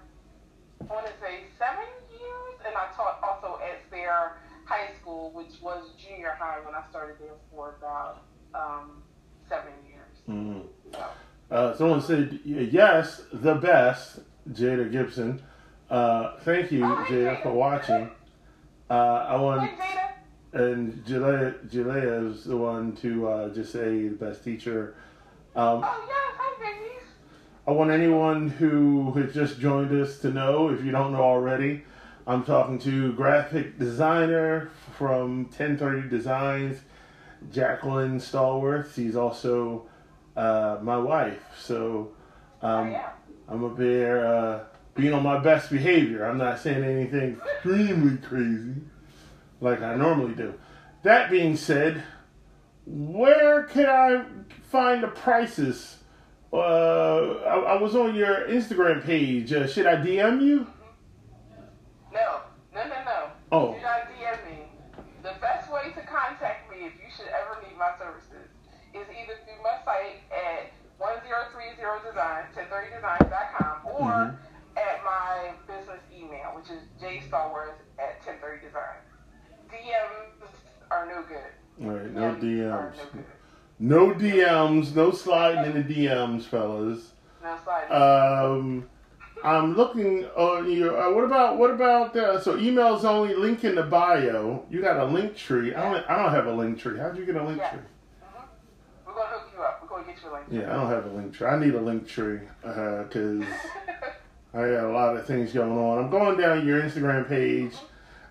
I 0.81 0.93
want 0.93 1.05
to 1.05 1.13
say, 1.21 1.45
seven 1.57 1.85
years, 2.11 2.59
and 2.67 2.75
I 2.75 2.87
taught 2.93 3.19
also 3.23 3.61
at 3.63 3.89
their 3.89 4.33
high 4.65 4.89
school, 4.99 5.31
which 5.31 5.61
was 5.61 5.91
junior 5.97 6.35
high 6.37 6.57
when 6.65 6.75
I 6.75 6.83
started 6.89 7.15
there 7.21 7.35
for 7.51 7.75
about 7.79 8.23
um, 8.53 9.01
seven 9.47 9.71
years. 9.87 10.17
Mm-hmm. 10.29 10.59
So, 10.91 11.05
Uh, 11.55 11.77
someone 11.77 12.01
said 12.01 12.37
yes, 12.43 13.21
the 13.31 13.55
best, 13.55 14.19
Jada 14.51 14.91
Gibson. 14.91 15.41
Uh, 15.89 16.37
thank 16.41 16.69
you, 16.69 16.83
Oh, 16.83 17.05
Jada. 17.07 17.41
for 17.43 17.53
watching. 17.53 18.09
Uh, 18.89 18.93
I 19.29 19.35
want 19.35 19.71
and 20.53 21.03
Jalea, 21.05 21.67
Jalea 21.67 22.29
is 22.29 22.43
the 22.43 22.55
one 22.55 22.95
to 22.97 23.27
uh, 23.27 23.49
just 23.49 23.71
say 23.71 24.07
the 24.07 24.15
best 24.15 24.43
teacher. 24.43 24.95
Um, 25.55 25.83
Oh, 25.83 26.05
yes, 26.07 26.35
hi, 26.37 26.73
babies. 26.73 27.07
I 27.67 27.71
want 27.71 27.89
anyone 27.89 28.49
who 28.49 29.13
has 29.13 29.33
just 29.33 29.59
joined 29.59 29.91
us 29.99 30.19
to 30.19 30.29
know, 30.29 30.69
if 30.69 30.83
you 30.83 30.91
don't 30.91 31.13
know 31.13 31.23
already, 31.23 31.83
I'm 32.27 32.43
talking 32.43 32.77
to 32.79 33.13
graphic 33.13 33.79
designer 33.79 34.69
from 34.95 35.45
1030 35.45 36.07
Designs, 36.07 36.79
Jacqueline 37.51 38.19
Stallworth. 38.19 38.93
She's 38.95 39.15
also 39.15 39.87
uh, 40.37 40.77
my 40.81 40.97
wife. 40.97 41.41
So 41.59 42.11
oh, 42.61 42.67
um, 42.67 42.91
yeah. 42.91 43.09
I'm 43.49 43.65
up 43.65 43.77
here 43.77 44.25
uh, 44.25 44.63
being 44.95 45.13
on 45.13 45.23
my 45.23 45.39
best 45.39 45.71
behavior. 45.71 46.25
I'm 46.25 46.37
not 46.37 46.59
saying 46.59 46.83
anything 46.83 47.39
extremely 47.55 48.17
crazy 48.17 48.81
like 49.61 49.81
I 49.81 49.95
normally 49.95 50.35
do. 50.35 50.53
That 51.03 51.29
being 51.31 51.55
said, 51.57 52.03
where 52.85 53.63
can 53.63 53.85
I 53.87 54.25
find 54.69 55.03
the 55.03 55.07
prices? 55.07 55.97
Uh, 56.51 56.57
I, 57.45 57.73
I 57.77 57.81
was 57.81 57.95
on 57.95 58.13
your 58.15 58.47
Instagram 58.47 59.03
page. 59.03 59.51
Uh, 59.51 59.65
should 59.67 59.87
I 59.87 59.95
DM 59.95 60.41
you? 60.41 60.67
No, 62.13 62.41
no, 62.75 62.83
no, 62.83 63.03
no. 63.05 63.27
Oh. 63.51 63.73
Do 63.73 63.81
not 63.81 64.01
DM 64.13 64.45
me. 64.51 64.57
The 65.23 65.33
best 65.41 65.71
way 65.71 65.91
to 65.95 66.01
contact 66.05 66.69
me 66.69 66.85
if 66.85 66.93
you 66.93 67.09
should 67.15 67.27
ever 67.27 67.59
need 67.67 67.77
my 67.77 67.91
services 67.97 68.49
is 68.93 69.07
either 69.09 69.33
through 69.45 69.63
my 69.63 69.77
site 69.83 70.21
at 70.29 70.71
1030design, 70.99 72.43
1030designs.com, 72.55 73.77
or 73.85 74.11
Mhm. 74.11 74.37
Which 76.63 76.71
is 76.77 76.83
jstallworth 77.01 77.73
at 77.99 78.21
1030design. 78.25 78.99
DMs 79.69 80.49
are 80.91 81.05
no 81.05 81.23
good. 81.23 81.85
All 81.85 81.91
right, 81.97 82.11
no 82.11 82.35
DMs. 82.35 82.95
no. 83.79 84.07
No 84.07 84.13
DMs. 84.13 84.95
No 84.95 85.11
sliding 85.11 85.75
in 85.75 85.87
the 85.87 85.93
DMs, 85.93 86.43
fellas. 86.43 87.11
No 87.43 87.57
slide. 87.63 87.87
Um, 87.91 88.87
I'm 89.43 89.75
looking 89.75 90.25
on 90.37 90.71
your. 90.71 90.97
Uh, 90.97 91.11
what 91.13 91.23
about 91.25 91.57
what 91.57 91.71
about 91.71 92.15
uh, 92.15 92.39
so 92.39 92.55
emails 92.57 93.03
only 93.03 93.33
link 93.35 93.63
in 93.63 93.75
the 93.75 93.83
bio? 93.83 94.63
You 94.69 94.81
got 94.81 94.97
a 94.99 95.05
link 95.05 95.35
tree. 95.35 95.73
I 95.73 95.81
don't. 95.91 96.09
I 96.09 96.21
don't 96.21 96.31
have 96.31 96.45
a 96.45 96.53
link 96.53 96.79
tree. 96.79 96.99
How'd 96.99 97.17
you 97.17 97.25
get 97.25 97.35
a 97.35 97.43
link 97.43 97.57
Yeah. 97.57 97.71
tree? 97.71 97.79
Mhm. 97.79 98.43
We're 99.07 99.13
going 99.13 99.27
to 99.27 99.33
hook 99.39 99.49
you 99.57 99.63
up. 99.63 99.79
We're 99.81 99.87
going 99.89 100.05
to 100.05 100.11
get 100.13 100.23
you 100.23 100.29
a 100.29 100.33
link. 100.33 100.45
Yeah, 100.51 100.71
I 100.71 100.75
don't 100.79 100.89
have 100.89 101.05
a 101.05 101.09
link 101.09 101.33
tree. 101.33 101.47
I 101.47 101.59
need 101.59 101.73
a 101.75 101.81
link 101.81 102.07
tree 102.07 102.39
because 102.61 103.43
I 104.53 104.57
got 104.69 104.83
a 104.85 104.91
lot 104.91 105.17
of 105.17 105.25
things 105.25 105.51
going 105.51 105.77
on. 105.77 105.97
I'm 106.03 106.09
going 106.11 106.37
down 106.39 106.65
your 106.67 106.81
Instagram 106.81 107.27
page. 107.27 107.73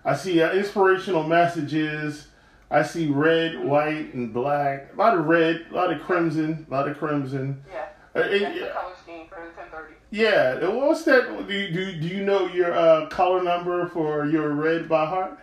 I 0.05 0.15
see 0.15 0.41
uh, 0.41 0.53
inspirational 0.53 1.23
messages. 1.23 2.27
I 2.71 2.83
see 2.83 3.07
red, 3.07 3.63
white, 3.63 4.13
and 4.13 4.33
black. 4.33 4.93
A 4.93 4.97
lot 4.97 5.17
of 5.17 5.25
red, 5.25 5.65
a 5.71 5.75
lot 5.75 5.91
of 5.91 6.01
crimson, 6.01 6.65
a 6.69 6.73
lot 6.73 6.87
of 6.87 6.97
crimson. 6.97 7.61
yeah. 7.71 7.87
Uh, 8.15 8.19
it- 8.21 8.39
That's 8.41 8.59
the 8.59 8.67
color 8.67 8.93
scheme 9.03 9.25
for 9.27 9.35
the 9.35 9.41
1030. 9.61 9.93
Yeah, 10.11 10.67
what's 10.69 11.03
that? 11.05 11.47
Do 11.47 11.53
you, 11.53 11.71
do, 11.73 11.99
do 11.99 12.07
you 12.07 12.23
know 12.23 12.47
your 12.47 12.71
uh, 12.73 13.07
color 13.07 13.43
number 13.43 13.87
for 13.89 14.25
your 14.27 14.49
red 14.53 14.87
by 14.87 15.05
heart? 15.05 15.39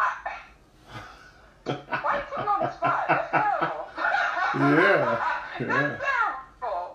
I, 0.00 0.06
why 1.64 2.16
you 2.16 2.22
put 2.34 2.44
me 2.44 2.48
on 2.48 2.60
the 2.60 2.72
spot? 2.72 3.04
That's 3.08 3.30
terrible. 3.30 3.84
Yeah, 4.58 5.22
yeah. 5.60 5.98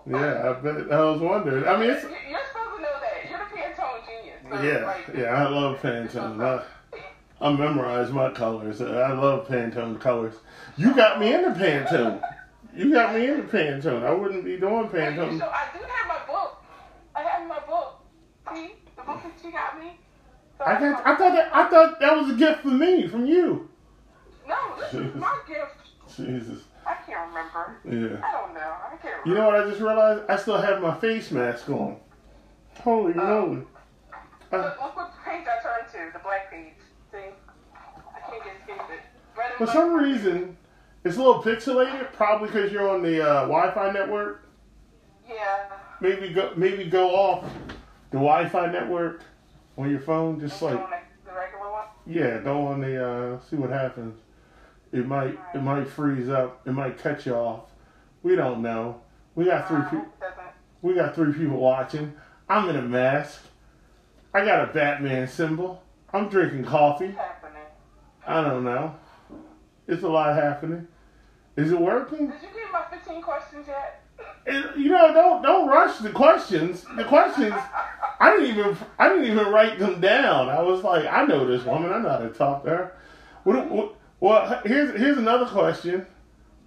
Yeah, 0.06 0.50
I 0.50 0.52
bet. 0.60 0.92
I 0.92 1.04
was 1.04 1.20
wondering. 1.20 1.66
I 1.66 1.76
mean, 1.78 1.90
it's 1.90 2.02
You- 2.04 2.10
You're 2.28 2.38
supposed 2.46 2.76
to 2.76 2.82
know 2.82 2.88
that. 3.00 3.30
You're 3.30 3.38
the 3.38 3.44
Pantone 3.56 4.06
genius. 4.06 4.40
So, 4.50 4.62
yeah, 4.62 4.84
like, 4.86 5.16
yeah. 5.16 5.44
I 5.44 5.48
love 5.48 5.80
Pantone. 5.80 6.62
I, 7.40 7.46
I 7.46 7.52
memorize 7.52 8.10
my 8.12 8.30
colors. 8.30 8.80
I 8.80 9.12
love 9.12 9.48
Pantone 9.48 10.00
colors. 10.00 10.34
You 10.76 10.94
got 10.94 11.18
me 11.20 11.32
into 11.32 11.50
Pantone. 11.50 12.20
You 12.74 12.92
got 12.92 13.14
me 13.14 13.26
into 13.28 13.44
Pantone. 13.44 14.04
I 14.04 14.12
wouldn't 14.12 14.44
be 14.44 14.58
doing 14.58 14.88
Pantone. 14.88 15.38
So. 15.38 15.46
I 15.48 15.66
do 15.72 15.78
have 15.84 16.08
my 16.08 16.26
book. 16.26 16.62
I 17.14 17.20
have 17.22 17.48
my 17.48 17.60
book. 17.60 18.00
See 18.54 18.72
the 18.96 19.02
book 19.02 19.22
that 19.22 19.32
she 19.42 19.50
got 19.52 19.80
me. 19.80 19.98
So 20.58 20.64
I 20.64 20.78
got. 20.80 21.06
I 21.06 21.16
thought 21.16 21.32
that. 21.32 21.54
I 21.56 21.70
thought 21.70 22.00
that 22.00 22.16
was 22.16 22.30
a 22.30 22.34
gift 22.34 22.60
for 22.62 22.68
me 22.68 23.06
from 23.08 23.24
you. 23.26 23.70
No, 24.46 24.56
this 24.78 24.92
is 24.92 25.14
my 25.14 25.38
gift. 25.48 25.76
Jesus. 26.14 26.64
I 26.86 26.94
can't 27.06 27.28
remember. 27.28 27.76
Yeah. 27.84 28.26
I 28.26 28.32
don't 28.32 28.54
know. 28.54 28.60
I 28.60 28.96
can't 29.00 29.24
remember. 29.24 29.28
You 29.28 29.34
know 29.34 29.46
what 29.46 29.60
I 29.60 29.68
just 29.68 29.80
realized? 29.80 30.22
I 30.28 30.36
still 30.36 30.60
have 30.60 30.80
my 30.82 30.94
face 31.00 31.30
mask 31.30 31.68
on. 31.70 31.96
Holy 32.80 33.14
moly. 33.14 33.62
Uh, 34.52 34.56
Look, 34.58 34.80
look 34.82 34.96
what 34.96 35.12
page 35.24 35.46
I 35.46 35.62
turned 35.62 35.90
to. 35.92 36.12
The 36.12 36.22
black 36.22 36.50
page. 36.50 36.74
See, 37.10 37.18
I 37.18 38.30
can't 38.30 38.44
get 38.44 38.52
escape 38.60 38.90
it. 38.90 39.00
And 39.36 39.56
For 39.68 39.72
some 39.72 39.94
reason, 39.94 40.56
it's 41.04 41.16
a 41.16 41.18
little 41.18 41.42
pixelated. 41.42 42.12
Probably 42.12 42.48
because 42.48 42.70
you're 42.72 42.88
on 42.88 43.02
the 43.02 43.22
uh, 43.22 43.40
Wi-Fi 43.42 43.92
network. 43.92 44.46
Yeah. 45.28 45.66
Maybe 46.00 46.30
go 46.32 46.52
maybe 46.56 46.84
go 46.84 47.14
off 47.14 47.44
the 48.10 48.18
Wi-Fi 48.18 48.70
network 48.70 49.22
on 49.78 49.90
your 49.90 50.00
phone. 50.00 50.38
Just 50.40 50.60
And 50.62 50.74
like 50.80 51.04
the 51.24 51.32
regular 51.32 51.70
one. 51.72 51.84
yeah, 52.06 52.38
go 52.38 52.66
on 52.66 52.80
the 52.80 53.04
uh, 53.36 53.40
see 53.48 53.56
what 53.56 53.70
happens. 53.70 54.20
It 54.94 55.08
might 55.08 55.36
it 55.52 55.60
might 55.60 55.88
freeze 55.88 56.28
up. 56.28 56.60
It 56.64 56.70
might 56.70 56.96
cut 56.98 57.26
you 57.26 57.34
off. 57.34 57.64
We 58.22 58.36
don't 58.36 58.62
know. 58.62 59.00
We 59.34 59.46
got 59.46 59.66
three 59.66 59.82
people. 59.90 60.06
We 60.82 60.94
got 60.94 61.16
three 61.16 61.32
people 61.32 61.56
watching. 61.56 62.14
I'm 62.48 62.68
in 62.68 62.76
a 62.76 62.82
mask. 62.82 63.42
I 64.32 64.44
got 64.44 64.70
a 64.70 64.72
Batman 64.72 65.26
symbol. 65.26 65.82
I'm 66.12 66.28
drinking 66.28 66.64
coffee. 66.64 67.12
I 68.24 68.40
don't 68.42 68.62
know. 68.62 68.94
It's 69.88 70.04
a 70.04 70.08
lot 70.08 70.36
happening. 70.36 70.86
Is 71.56 71.72
it 71.72 71.80
working? 71.80 72.28
Did 72.28 72.42
you 72.42 72.48
get 72.54 72.72
my 72.72 72.84
15 72.96 73.20
questions 73.20 73.66
yet? 73.66 74.00
It- 74.46 74.76
you 74.76 74.90
know, 74.90 75.12
don't 75.12 75.42
don't 75.42 75.68
rush 75.68 75.98
the 75.98 76.10
questions. 76.10 76.86
The 76.96 77.04
questions 77.04 77.54
I 78.20 78.36
didn't 78.38 78.56
even 78.56 78.76
I 78.96 79.08
didn't 79.08 79.24
even 79.24 79.48
write 79.48 79.80
them 79.80 80.00
down. 80.00 80.48
I 80.48 80.62
was 80.62 80.84
like, 80.84 81.04
I 81.12 81.24
know 81.26 81.44
this 81.48 81.64
woman. 81.64 81.92
I 81.92 81.98
know 81.98 82.10
how 82.10 82.18
to 82.18 82.28
talk 82.28 82.62
to 82.62 82.70
her. 82.70 82.92
What, 83.42 83.68
what, 83.68 83.96
well, 84.24 84.62
here's 84.64 84.98
here's 84.98 85.18
another 85.18 85.44
question. 85.44 86.06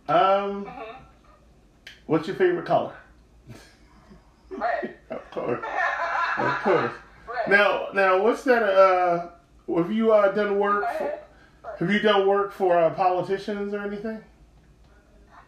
Um, 0.07 0.65
Mhm. 0.65 0.95
what's 2.05 2.27
your 2.27 2.35
favorite 2.35 2.65
color? 2.67 2.93
Red. 4.51 4.93
Of 5.09 5.31
course, 5.31 5.65
of 6.37 6.53
course. 6.63 6.91
Red. 7.27 7.49
Now, 7.49 7.87
now, 7.93 8.21
what's 8.21 8.43
that? 8.43 8.61
Uh, 8.61 9.29
have 9.75 9.91
you 9.91 10.13
uh, 10.13 10.31
done 10.33 10.59
work? 10.59 10.85
For, 10.97 11.19
have 11.79 11.89
you 11.89 11.99
done 11.99 12.27
work 12.27 12.51
for 12.51 12.77
uh, 12.77 12.93
politicians 12.93 13.73
or 13.73 13.81
anything? 13.81 14.23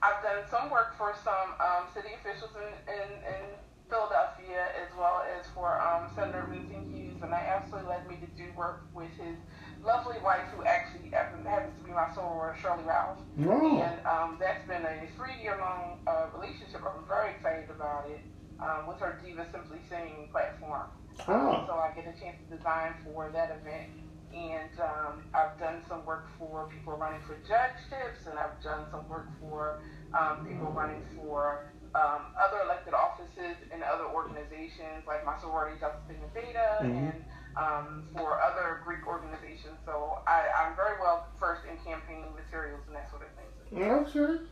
I've 0.01 0.23
done 0.23 0.41
some 0.49 0.71
work 0.71 0.97
for 0.97 1.13
some 1.23 1.49
um, 1.59 1.83
city 1.93 2.09
officials 2.19 2.51
in, 2.55 2.93
in, 2.93 3.09
in 3.33 3.41
Philadelphia 3.89 4.65
as 4.81 4.95
well 4.97 5.23
as 5.37 5.45
for 5.53 5.79
um, 5.81 6.09
Senator 6.15 6.47
Vincent 6.49 6.95
Hughes, 6.95 7.21
and 7.21 7.33
I 7.33 7.39
actually 7.39 7.83
led 7.83 8.07
me 8.07 8.15
to 8.15 8.27
do 8.41 8.49
work 8.55 8.87
with 8.93 9.11
his 9.11 9.35
lovely 9.83 10.19
wife, 10.23 10.47
who 10.51 10.63
actually 10.65 11.09
happens 11.11 11.75
to 11.77 11.83
be 11.83 11.91
my 11.91 12.07
soror, 12.15 12.53
Sheryl. 12.55 13.17
Oh, 13.39 13.81
And 13.81 13.99
um, 14.05 14.37
that's 14.39 14.65
been 14.67 14.83
a 14.85 15.07
three-year-long 15.15 15.99
uh, 16.07 16.27
relationship. 16.35 16.81
I'm 16.83 17.05
very 17.07 17.31
excited 17.31 17.69
about 17.69 18.05
it 18.07 18.21
um, 18.59 18.87
with 18.87 18.99
her 18.99 19.17
Diva 19.23 19.45
Simply 19.51 19.79
Singing 19.89 20.27
platform. 20.31 20.87
oh, 21.27 21.63
So 21.67 21.73
I 21.73 21.91
get 21.95 22.07
a 22.07 22.15
chance 22.19 22.35
to 22.49 22.57
design 22.57 22.95
for 23.03 23.29
that 23.31 23.49
event. 23.51 23.87
And 24.35 24.69
um, 24.79 25.23
I've 25.33 25.57
done 25.57 25.81
some 25.87 26.05
work 26.05 26.25
for 26.37 26.67
people 26.67 26.93
running 26.97 27.19
for 27.25 27.35
judgeships, 27.47 28.27
and 28.29 28.37
I've 28.37 28.61
done 28.61 28.85
some 28.91 29.07
work 29.09 29.25
for 29.39 29.79
um, 30.13 30.37
people 30.45 30.71
running 30.71 31.01
for 31.15 31.65
um, 31.95 32.29
other 32.37 32.61
elected 32.63 32.93
offices 32.93 33.57
in 33.73 33.81
other 33.81 34.05
organizations, 34.05 35.07
like 35.07 35.25
my 35.25 35.33
sorority, 35.41 35.79
Delta 35.79 35.97
Sigma 36.05 36.27
Theta, 36.29 36.77
Mhm. 36.85 37.09
and 37.09 37.23
um, 37.59 38.07
for 38.15 38.39
other 38.41 38.81
Greek 38.85 39.05
organizations. 39.05 39.77
So 39.85 40.19
I, 40.25 40.45
I'm 40.57 40.75
very 40.75 40.99
well 40.99 41.27
versed 41.39 41.63
in 41.69 41.77
campaign 41.77 42.25
materials 42.35 42.81
and 42.87 42.95
that 42.95 43.09
sort 43.09 43.23
of 43.23 43.29
thing. 43.35 43.83
okay. 43.83 44.43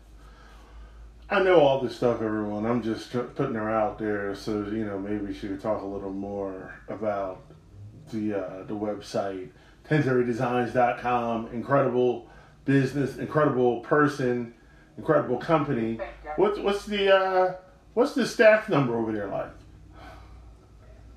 I 1.29 1.43
know 1.43 1.59
all 1.59 1.81
this 1.81 1.95
stuff, 1.95 2.21
everyone. 2.21 2.65
I'm 2.65 2.81
just 2.81 3.11
tr- 3.11 3.19
putting 3.19 3.55
her 3.55 3.69
out 3.69 3.99
there, 3.99 4.33
so 4.33 4.65
you 4.71 4.85
know 4.85 4.97
maybe 4.97 5.33
she 5.33 5.47
could 5.49 5.61
talk 5.61 5.81
a 5.81 5.85
little 5.85 6.13
more 6.13 6.73
about 6.87 7.41
the 8.11 8.33
uh, 8.33 8.63
the 8.63 8.73
website, 8.73 9.49
1030designs.com. 9.89 11.47
Incredible 11.51 12.29
business, 12.63 13.17
incredible 13.17 13.81
person, 13.81 14.53
incredible 14.97 15.37
company. 15.37 15.99
What's 16.37 16.59
what's 16.59 16.85
the 16.85 17.13
uh, 17.13 17.55
what's 17.93 18.13
the 18.13 18.25
staff 18.25 18.69
number 18.69 18.97
over 18.97 19.11
there 19.11 19.27
like? 19.27 19.51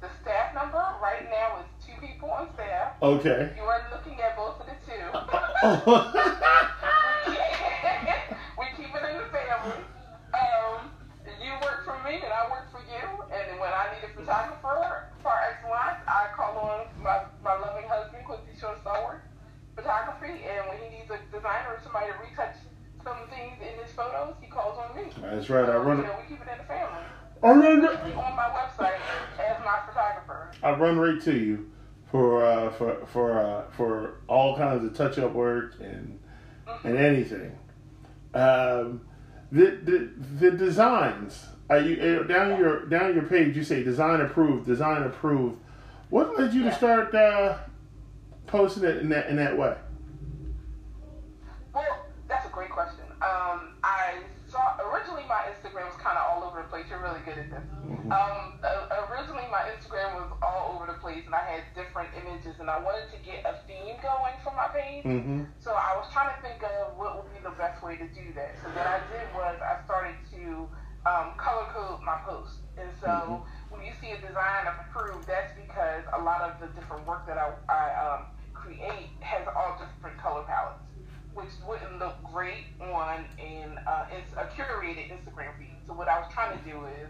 The 0.00 0.08
staff 0.22 0.54
number 0.54 0.78
right 1.00 1.28
now 1.30 1.60
is 1.60 1.86
two 1.86 1.92
people 2.04 2.30
on 2.30 2.52
staff. 2.54 2.89
Okay. 3.02 3.50
You 3.56 3.62
are 3.64 3.80
looking 3.90 4.20
at 4.20 4.36
both 4.36 4.60
of 4.60 4.66
the 4.68 4.76
two. 4.84 4.92
we 8.60 8.66
keep 8.76 8.92
it 8.92 9.04
in 9.08 9.16
the 9.16 9.24
family. 9.32 9.80
Um, 10.36 10.92
you 11.40 11.56
work 11.64 11.80
for 11.88 11.96
me 12.04 12.20
and 12.20 12.28
I 12.28 12.44
work 12.52 12.68
for 12.70 12.84
you. 12.84 13.00
And 13.32 13.56
when 13.58 13.72
I 13.72 13.88
need 13.96 14.04
a 14.04 14.12
photographer 14.12 15.08
for 15.22 15.32
excellence, 15.32 16.04
I 16.04 16.28
call 16.36 16.58
on 16.60 16.92
my, 17.02 17.24
my 17.42 17.56
loving 17.56 17.88
husband, 17.88 18.20
Quincy 18.26 18.52
Short 18.60 18.76
Stallworth 18.84 19.24
Photography. 19.76 20.44
And 20.44 20.68
when 20.68 20.76
he 20.84 20.90
needs 21.00 21.08
a 21.08 21.16
designer 21.32 21.72
or 21.72 21.80
somebody 21.82 22.12
to 22.12 22.18
retouch 22.20 22.60
some 23.02 23.16
things 23.32 23.56
in 23.64 23.80
his 23.80 23.88
photos, 23.96 24.36
he 24.42 24.46
calls 24.52 24.76
on 24.76 24.92
me. 24.94 25.08
That's 25.22 25.48
right. 25.48 25.64
I 25.64 25.72
So, 25.72 25.80
run. 25.80 25.96
you 25.98 26.04
know, 26.04 26.16
we 26.20 26.28
keep 26.28 26.42
it 26.44 26.48
in 26.52 26.58
the 26.58 26.64
family. 26.68 27.00
I 27.42 27.48
run. 27.48 27.80
On 27.80 28.36
my 28.36 28.52
website 28.52 29.00
as 29.40 29.56
my 29.64 29.80
photographer. 29.88 30.52
I 30.62 30.72
run 30.76 30.98
right 30.98 31.18
to 31.22 31.32
you 31.32 31.70
for 32.80 33.02
uh, 33.02 33.06
for 33.06 33.38
uh, 33.38 33.64
for 33.72 34.14
all 34.26 34.56
kinds 34.56 34.84
of 34.84 34.94
touch 34.96 35.18
up 35.18 35.32
work 35.32 35.74
and 35.80 36.18
and 36.82 36.96
anything. 36.96 37.52
Um, 38.32 39.02
the, 39.52 39.78
the 39.82 40.10
the 40.38 40.50
designs. 40.52 41.46
Are 41.68 41.78
you 41.78 42.00
uh, 42.00 42.22
down 42.26 42.58
your 42.58 42.86
down 42.86 43.14
your 43.14 43.24
page? 43.24 43.54
You 43.54 43.64
say 43.64 43.84
design 43.84 44.22
approved, 44.22 44.66
design 44.66 45.02
approved. 45.02 45.58
What 46.08 46.38
led 46.38 46.54
you 46.54 46.64
to 46.64 46.74
start 46.74 47.14
uh, 47.14 47.58
posting 48.46 48.84
it 48.84 48.96
in 48.96 49.10
that 49.10 49.28
in 49.28 49.36
that 49.36 49.56
way? 49.56 49.76
Well, 51.74 52.06
that's 52.28 52.46
a 52.46 52.50
great 52.50 52.70
question. 52.70 53.04
Um, 53.20 53.74
I 53.84 54.20
saw 54.48 54.76
originally 54.90 55.24
my 55.28 55.46
Instagram 55.52 55.86
was 55.86 56.00
kind 56.02 56.16
of 56.16 56.24
all 56.30 56.48
over 56.48 56.62
the 56.62 56.68
place. 56.68 56.86
You're 56.88 57.02
really 57.02 57.20
good 57.26 57.38
at 57.38 57.50
this. 57.50 57.62
Um, 58.10 58.58
uh, 58.64 58.86
all 61.28 61.36
over 61.36 61.50
the 61.50 61.60
place, 61.60 61.60
and 61.60 61.60
I 61.60 61.60
had 61.60 61.62
different 61.74 62.10
images, 62.16 62.60
and 62.60 62.70
I 62.70 62.78
wanted 62.80 63.10
to 63.12 63.18
get 63.24 63.44
a 63.44 63.60
theme 63.66 63.96
going 64.02 64.34
for 64.44 64.54
my 64.54 64.68
page. 64.68 65.04
Mm-hmm. 65.04 65.44
So 65.58 65.72
I 65.72 65.96
was 65.96 66.08
trying 66.12 66.34
to 66.34 66.40
think 66.42 66.62
of 66.62 66.96
what 66.96 67.16
would 67.16 67.32
be 67.34 67.40
the 67.42 67.54
best 67.56 67.82
way 67.82 67.96
to 67.96 68.08
do 68.08 68.32
that. 68.34 68.56
So 68.62 68.68
what 68.70 68.86
I 68.86 69.00
did 69.12 69.26
was 69.34 69.60
I 69.60 69.84
started 69.84 70.16
to 70.32 70.68
um, 71.06 71.32
color 71.36 71.66
code 71.72 72.00
my 72.04 72.20
posts. 72.24 72.60
And 72.76 72.90
so 73.00 73.44
when 73.68 73.84
you 73.84 73.92
see 74.00 74.12
a 74.12 74.20
design 74.20 74.68
approved, 74.68 75.26
that's 75.26 75.52
because 75.56 76.04
a 76.12 76.22
lot 76.22 76.40
of 76.40 76.60
the 76.60 76.68
different 76.80 77.06
work 77.06 77.26
that 77.26 77.36
I, 77.36 77.52
I 77.68 77.84
um, 78.00 78.20
create 78.52 79.12
has 79.20 79.46
all 79.56 79.80
different 79.80 80.16
color 80.18 80.44
palettes, 80.44 80.84
which 81.34 81.52
wouldn't 81.68 81.98
look 81.98 82.16
great 82.32 82.72
on 82.80 83.24
an 83.40 83.78
uh, 83.86 84.06
it's 84.12 84.32
a 84.36 84.48
curated 84.56 85.12
Instagram 85.12 85.56
feed. 85.58 85.76
So 85.86 85.92
what 85.92 86.08
I 86.08 86.20
was 86.20 86.32
trying 86.32 86.56
to 86.56 86.64
do 86.64 86.84
is 86.86 87.08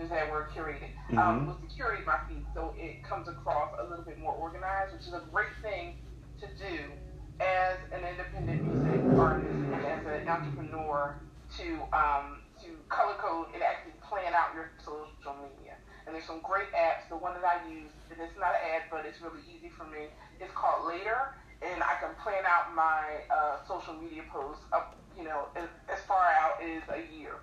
there's 0.00 0.10
that 0.10 0.30
word 0.32 0.48
curated, 0.48 0.96
um, 1.18 1.44
Mhm. 1.44 1.46
was 1.46 1.56
to 1.60 1.66
curate 1.76 2.06
my 2.06 2.16
feed 2.26 2.46
so 2.54 2.74
it 2.78 3.04
comes 3.04 3.28
across 3.28 3.68
a 3.78 3.84
little 3.84 4.04
bit 4.04 4.18
more 4.18 4.32
organized, 4.32 4.92
which 4.94 5.06
is 5.06 5.12
a 5.12 5.20
great 5.30 5.54
thing 5.60 6.00
to 6.40 6.46
do 6.56 6.90
as 7.38 7.76
an 7.92 8.04
independent 8.04 8.64
music 8.64 9.04
artist 9.18 9.52
and 9.72 9.84
as 9.84 10.06
an 10.06 10.26
entrepreneur 10.26 11.16
to 11.58 11.82
um, 11.92 12.40
to 12.62 12.76
color 12.88 13.14
code 13.14 13.48
and 13.52 13.62
actually 13.62 13.92
plan 14.00 14.32
out 14.34 14.54
your 14.54 14.70
social 14.78 15.34
media. 15.34 15.76
And 16.06 16.14
there's 16.14 16.24
some 16.24 16.40
great 16.40 16.72
apps. 16.72 17.08
The 17.10 17.16
one 17.16 17.34
that 17.34 17.44
I 17.44 17.68
use, 17.68 17.92
and 18.10 18.20
it's 18.20 18.36
not 18.36 18.54
an 18.54 18.60
ad, 18.72 18.82
but 18.90 19.04
it's 19.04 19.20
really 19.20 19.42
easy 19.42 19.68
for 19.68 19.84
me. 19.84 20.08
It's 20.38 20.52
called 20.52 20.86
Later, 20.86 21.34
and 21.60 21.82
I 21.82 21.94
can 22.00 22.14
plan 22.14 22.44
out 22.46 22.72
my 22.72 23.20
uh, 23.28 23.62
social 23.68 23.94
media 23.94 24.22
posts 24.32 24.64
up, 24.72 24.96
you 25.16 25.24
know, 25.24 25.48
as, 25.56 25.68
as 25.92 26.00
far 26.04 26.24
out 26.24 26.62
as 26.62 26.82
a 26.88 27.00
year. 27.12 27.36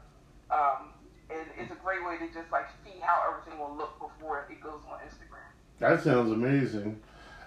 Um, 0.50 0.94
and 1.30 1.40
it's 1.60 1.72
a 1.72 1.76
great 1.76 2.06
way 2.06 2.18
to 2.18 2.34
just 2.34 2.52
like 2.52 2.68
see 2.84 3.00
how 3.02 3.22
everything 3.30 3.60
will 3.60 3.76
look 3.76 4.00
before 4.00 4.46
it 4.50 4.62
goes 4.62 4.82
on 4.90 5.00
Instagram. 5.00 5.44
That 5.80 6.04
sounds 6.04 6.32
amazing. 6.32 7.00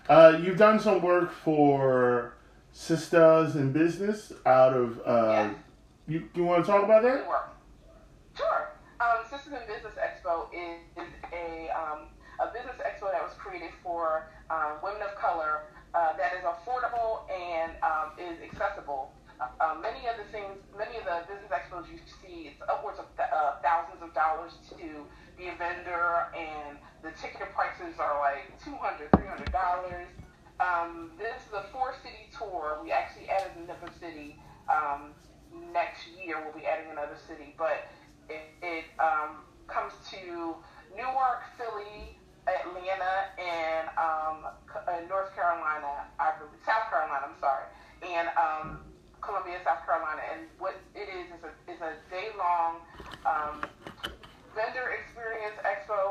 Uh, 0.09 0.39
you've 0.43 0.57
done 0.59 0.81
some 0.81 1.03
work 1.03 1.33
for 1.33 2.35
Sisters 2.73 3.57
in 3.57 3.73
Business 3.73 4.33
out 4.47 4.75
of. 4.75 5.01
Uh, 5.05 5.51
Yes. 5.51 5.55
You 6.09 6.29
you 6.35 6.45
want 6.45 6.65
to 6.65 6.71
talk 6.73 6.83
about 6.83 7.03
that? 7.03 7.25
Sure. 8.37 8.71
Um, 9.01 9.19
Sisters 9.31 9.53
in 9.53 9.67
Business 9.73 9.93
Expo 9.95 10.53
the 27.11 27.23
ticket 27.23 27.49
prices 27.55 27.99
are 27.99 28.19
like 28.21 28.55
$200, 28.63 29.11
$300. 29.19 30.07
Um, 30.61 31.11
this 31.19 31.43
is 31.47 31.53
a 31.55 31.65
four 31.73 31.95
city 32.03 32.31
tour. 32.37 32.79
We 32.83 32.93
actually 32.93 33.29
added 33.29 33.53
another 33.57 33.91
city 33.99 34.39
um, 34.71 35.13
next 35.73 36.07
year. 36.23 36.39
We'll 36.45 36.55
be 36.55 36.67
adding 36.67 36.91
another 36.91 37.17
city, 37.27 37.55
but 37.59 37.89
it, 38.29 38.43
it 38.63 38.85
um, 39.01 39.43
comes 39.67 39.93
to 40.13 40.55
Newark, 40.95 41.43
Philly, 41.57 42.19
Atlanta, 42.47 43.33
and 43.41 43.89
um, 43.99 44.47
uh, 44.71 45.01
North 45.09 45.35
Carolina. 45.35 46.07
South 46.67 46.91
Carolina. 46.91 47.27
I'm 47.27 47.41
sorry, 47.41 47.67
and 48.05 48.29
um, 48.37 48.85
Columbia, 49.21 49.59
South 49.65 49.83
Carolina. 49.87 50.21
And 50.33 50.43
what 50.59 50.77
it 50.95 51.09
is 51.09 51.33
is 51.33 51.43
a 51.43 51.53
is 51.73 51.81
a 51.81 51.97
day 52.13 52.29
long. 52.37 52.85
Um, 53.25 53.65
vendor 54.55 54.91
experience 54.99 55.55
expo 55.63 56.10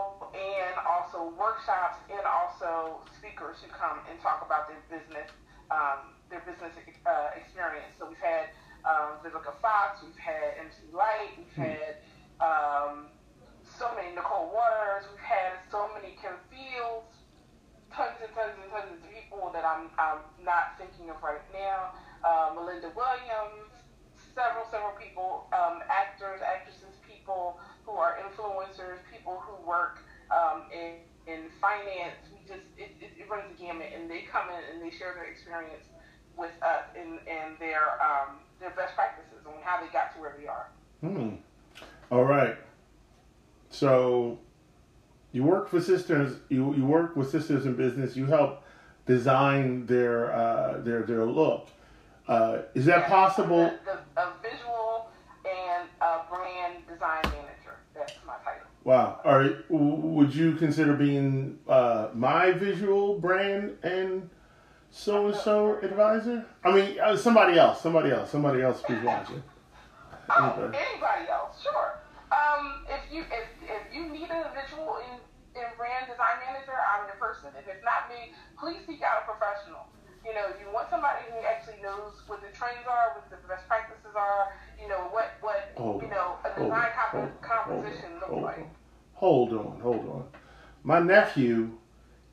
also 1.19 1.35
workshops 1.35 1.99
and 2.07 2.23
also 2.23 3.03
speakers 3.19 3.57
who 3.59 3.67
come 3.75 3.99
and 4.09 4.19
talk 4.21 4.43
about 4.45 4.71
their 4.71 4.79
business 4.87 5.27
um, 5.69 6.17
their 6.31 6.41
business 6.49 6.73
uh, 7.05 7.29
experience. 7.37 7.93
So 7.99 8.09
we've 8.09 8.23
had 8.23 8.49
um, 8.89 9.21
Vivica 9.21 9.53
Fox, 9.61 10.01
we've 10.01 10.17
had 10.17 10.57
MC 10.57 10.89
Lyte, 10.89 11.37
we've 11.37 11.57
had 11.61 12.01
um, 12.41 13.13
so 13.61 13.85
many 13.93 14.15
Nicole 14.17 14.49
Waters, 14.49 15.05
we've 15.13 15.21
had 15.21 15.61
so 15.69 15.85
many 15.93 16.17
Kim 16.17 16.33
Fields, 16.49 17.13
tons 17.93 18.17
and 18.17 18.33
tons 18.33 18.57
and 18.57 18.71
tons 18.73 18.97
of 18.97 19.01
people 19.13 19.53
that 19.53 19.61
I'm, 19.61 19.93
I'm 20.01 20.25
not 20.41 20.73
thinking 20.81 21.13
of 21.13 21.21
right 21.21 21.45
now. 21.53 21.93
Uh, 22.25 22.57
Melinda 22.57 22.89
Williams, 22.97 23.69
several, 24.33 24.65
several 24.73 24.97
people, 24.97 25.53
um, 25.53 25.85
actors, 25.85 26.41
actresses, 26.41 26.97
people 27.05 27.61
who 27.85 27.93
are 27.93 28.17
influencers, 28.25 29.05
people 29.13 29.37
who 29.37 29.53
work 29.61 30.01
um, 30.31 30.63
in, 30.73 30.95
in 31.31 31.49
finance, 31.61 32.17
we 32.31 32.39
just 32.47 32.65
it, 32.77 32.91
it, 33.01 33.11
it 33.19 33.29
runs 33.29 33.45
a 33.53 33.61
gamut, 33.61 33.91
and 33.95 34.09
they 34.09 34.21
come 34.21 34.49
in 34.49 34.61
and 34.73 34.81
they 34.81 34.95
share 34.95 35.13
their 35.13 35.25
experience 35.25 35.85
with 36.37 36.51
us 36.61 36.85
and, 36.97 37.19
and 37.27 37.57
their 37.59 38.01
um, 38.01 38.37
their 38.59 38.71
best 38.71 38.95
practices 38.95 39.45
and 39.45 39.55
how 39.63 39.81
they 39.81 39.91
got 39.91 40.13
to 40.15 40.21
where 40.21 40.35
they 40.39 40.47
are. 40.47 40.69
Hmm. 41.01 41.35
All 42.11 42.23
right. 42.23 42.55
So 43.69 44.39
you 45.31 45.43
work 45.43 45.69
for 45.69 45.81
sisters. 45.81 46.37
You 46.49 46.73
you 46.75 46.85
work 46.85 47.15
with 47.15 47.29
sisters 47.29 47.65
in 47.65 47.75
business. 47.75 48.15
You 48.15 48.25
help 48.25 48.63
design 49.05 49.85
their 49.85 50.33
uh, 50.33 50.81
their 50.81 51.03
their 51.03 51.25
look. 51.25 51.69
Uh, 52.27 52.61
is 52.75 52.85
that 52.85 52.99
yeah, 53.01 53.09
possible? 53.09 53.73
The, 53.85 53.99
the, 54.15 54.21
a 54.21 54.33
visual 54.43 54.68
Wow. 58.83 59.19
All 59.23 59.39
right. 59.39 59.55
Would 59.69 60.33
you 60.33 60.53
consider 60.55 60.93
being 60.93 61.59
uh, 61.67 62.09
my 62.13 62.51
visual 62.51 63.19
brand 63.19 63.77
and 63.83 64.29
so 64.91 65.27
and 65.27 65.35
so 65.35 65.77
advisor? 65.81 66.45
I 66.63 66.71
mean, 66.71 66.99
uh, 66.99 67.15
somebody 67.15 67.59
else. 67.59 67.81
Somebody 67.81 68.11
else. 68.11 68.31
Somebody 68.31 68.61
else 68.61 68.81
who's 68.87 69.03
watching. 69.03 69.43
Oh, 70.29 70.71
anybody 70.73 71.25
else? 71.29 71.61
Sure. 71.61 71.99
Um, 72.31 72.85
if 72.87 73.01
you 73.11 73.25
if, 73.33 73.49
if 73.65 73.83
you 73.93 74.09
need 74.09 74.29
a 74.29 74.53
visual 74.53 75.01
in, 75.09 75.17
in 75.57 75.65
brand 75.77 76.05
design 76.05 76.37
manager, 76.45 76.77
I'm 76.77 77.09
your 77.09 77.17
person. 77.17 77.49
If 77.57 77.65
it's 77.65 77.83
not 77.83 78.07
me, 78.07 78.33
please 78.57 78.85
seek 78.85 79.01
out 79.01 79.25
a 79.25 79.25
professional. 79.25 79.89
You 80.21 80.35
know, 80.35 80.53
you 80.61 80.69
want 80.69 80.89
somebody 80.93 81.25
who 81.31 81.41
actually 81.41 81.81
knows 81.81 82.21
what 82.27 82.45
the 82.45 82.53
trends 82.53 82.85
are, 82.85 83.17
what 83.17 83.25
the 83.31 83.41
best 83.49 83.65
practices 83.65 84.13
are. 84.13 84.53
Know 84.89 85.07
what 85.11 85.31
what 85.41 85.71
hold 85.77 86.01
you 86.01 86.07
know 86.09 86.37
a 86.43 86.59
design 86.59 86.89
hold, 86.95 87.29
comp- 87.41 87.41
composition 87.41 88.09
hold, 88.25 88.41
looks 88.41 88.57
like. 88.57 88.69
Hold 89.13 89.53
on, 89.53 89.79
hold 89.81 90.09
on. 90.09 90.23
My 90.83 90.99
nephew, 90.99 91.77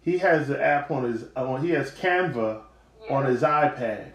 he 0.01 0.19
has 0.19 0.49
an 0.49 0.61
app 0.61 0.91
on 0.91 1.05
his 1.05 1.25
on. 1.37 1.63
He 1.63 1.71
has 1.71 1.91
Canva 1.91 2.63
yeah. 3.05 3.15
on 3.15 3.27
his 3.27 3.43
iPad 3.43 4.13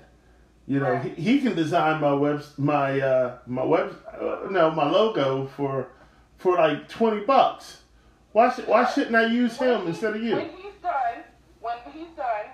you 0.72 0.80
know, 0.80 0.94
right. 0.94 1.14
he, 1.18 1.34
he 1.34 1.42
can 1.42 1.54
design 1.54 2.00
my 2.00 2.14
web 2.14 2.46
my 2.58 2.98
uh, 3.02 3.40
my 3.46 3.66
web 3.66 3.94
uh, 4.18 4.48
no 4.50 4.72
my 4.72 4.90
logo 4.90 5.46
for 5.48 5.90
for 6.38 6.56
like 6.56 6.88
twenty 6.88 7.26
bucks. 7.26 7.82
Why 8.32 8.54
should 8.54 8.70
why 8.70 8.86
shouldn't 8.86 9.14
I 9.14 9.26
use 9.26 9.60
when 9.60 9.70
him 9.70 9.82
he, 9.82 9.88
instead 9.90 10.16
of 10.16 10.24
you? 10.24 10.38
When 10.38 10.50
he's 10.52 10.74
done, 10.82 11.24
when 11.60 11.76
he's 11.92 12.16
done, 12.16 12.46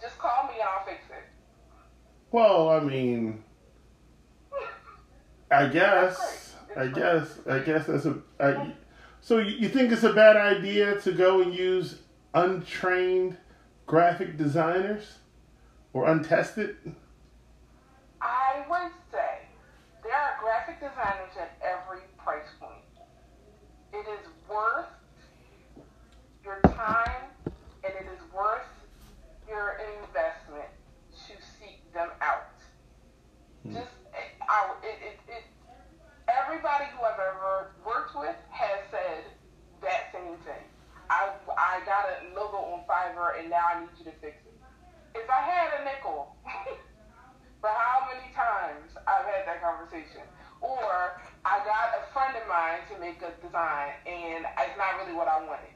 just 0.00 0.18
call 0.18 0.44
me 0.44 0.54
and 0.54 0.62
I'll 0.62 0.86
fix 0.86 1.04
it. 1.10 1.24
Well, 2.30 2.70
I 2.70 2.80
mean, 2.80 3.43
I 5.54 5.68
guess, 5.68 6.54
I 6.76 6.86
guess, 6.88 7.38
I 7.48 7.58
guess 7.60 7.86
that's 7.86 8.06
a. 8.06 8.18
I, 8.40 8.72
so 9.20 9.38
you 9.38 9.68
think 9.68 9.92
it's 9.92 10.02
a 10.02 10.12
bad 10.12 10.36
idea 10.36 11.00
to 11.02 11.12
go 11.12 11.40
and 11.42 11.54
use 11.54 12.00
untrained 12.34 13.36
graphic 13.86 14.36
designers 14.36 15.18
or 15.92 16.08
untested? 16.08 16.76
I 18.20 18.64
would 18.68 18.92
say 19.12 19.46
there 20.02 20.12
are 20.12 20.36
graphic 20.42 20.80
designers 20.80 21.32
at 21.40 21.56
every 21.62 22.00
price 22.18 22.48
point. 22.58 22.72
It 23.92 24.06
is 24.10 24.26
worth 24.48 24.86
your 26.42 26.60
time 26.62 27.22
and 27.84 27.92
it 27.94 28.06
is 28.12 28.20
worth 28.34 28.66
your 29.48 29.78
investment 30.02 30.68
to 31.12 31.32
seek 31.58 31.92
them 31.92 32.10
out. 32.20 32.50
Hmm. 33.62 33.74
Just 33.74 33.93
everybody 36.54 36.86
who 36.94 37.02
I've 37.02 37.18
ever 37.18 37.74
worked 37.82 38.14
with 38.14 38.38
has 38.54 38.78
said 38.86 39.26
that 39.82 40.14
same 40.14 40.38
thing. 40.46 40.62
I, 41.10 41.34
I 41.58 41.82
got 41.82 42.06
a 42.06 42.30
logo 42.30 42.78
on 42.78 42.86
Fiverr 42.86 43.42
and 43.42 43.50
now 43.50 43.74
I 43.74 43.82
need 43.82 43.90
you 43.98 44.06
to 44.06 44.14
fix 44.22 44.38
it. 44.46 44.54
If 45.18 45.26
I 45.26 45.42
had 45.42 45.82
a 45.82 45.84
nickel 45.84 46.38
But 47.58 47.74
how 47.74 48.06
many 48.06 48.30
times 48.36 48.94
I've 49.02 49.26
had 49.26 49.50
that 49.50 49.64
conversation? 49.64 50.22
Or 50.60 51.18
I 51.42 51.58
got 51.66 51.96
a 51.98 52.06
friend 52.14 52.38
of 52.38 52.46
mine 52.46 52.86
to 52.92 53.00
make 53.02 53.18
a 53.18 53.34
design 53.42 53.98
and 54.06 54.46
it's 54.46 54.78
not 54.78 55.02
really 55.02 55.16
what 55.16 55.26
I 55.26 55.42
wanted. 55.42 55.74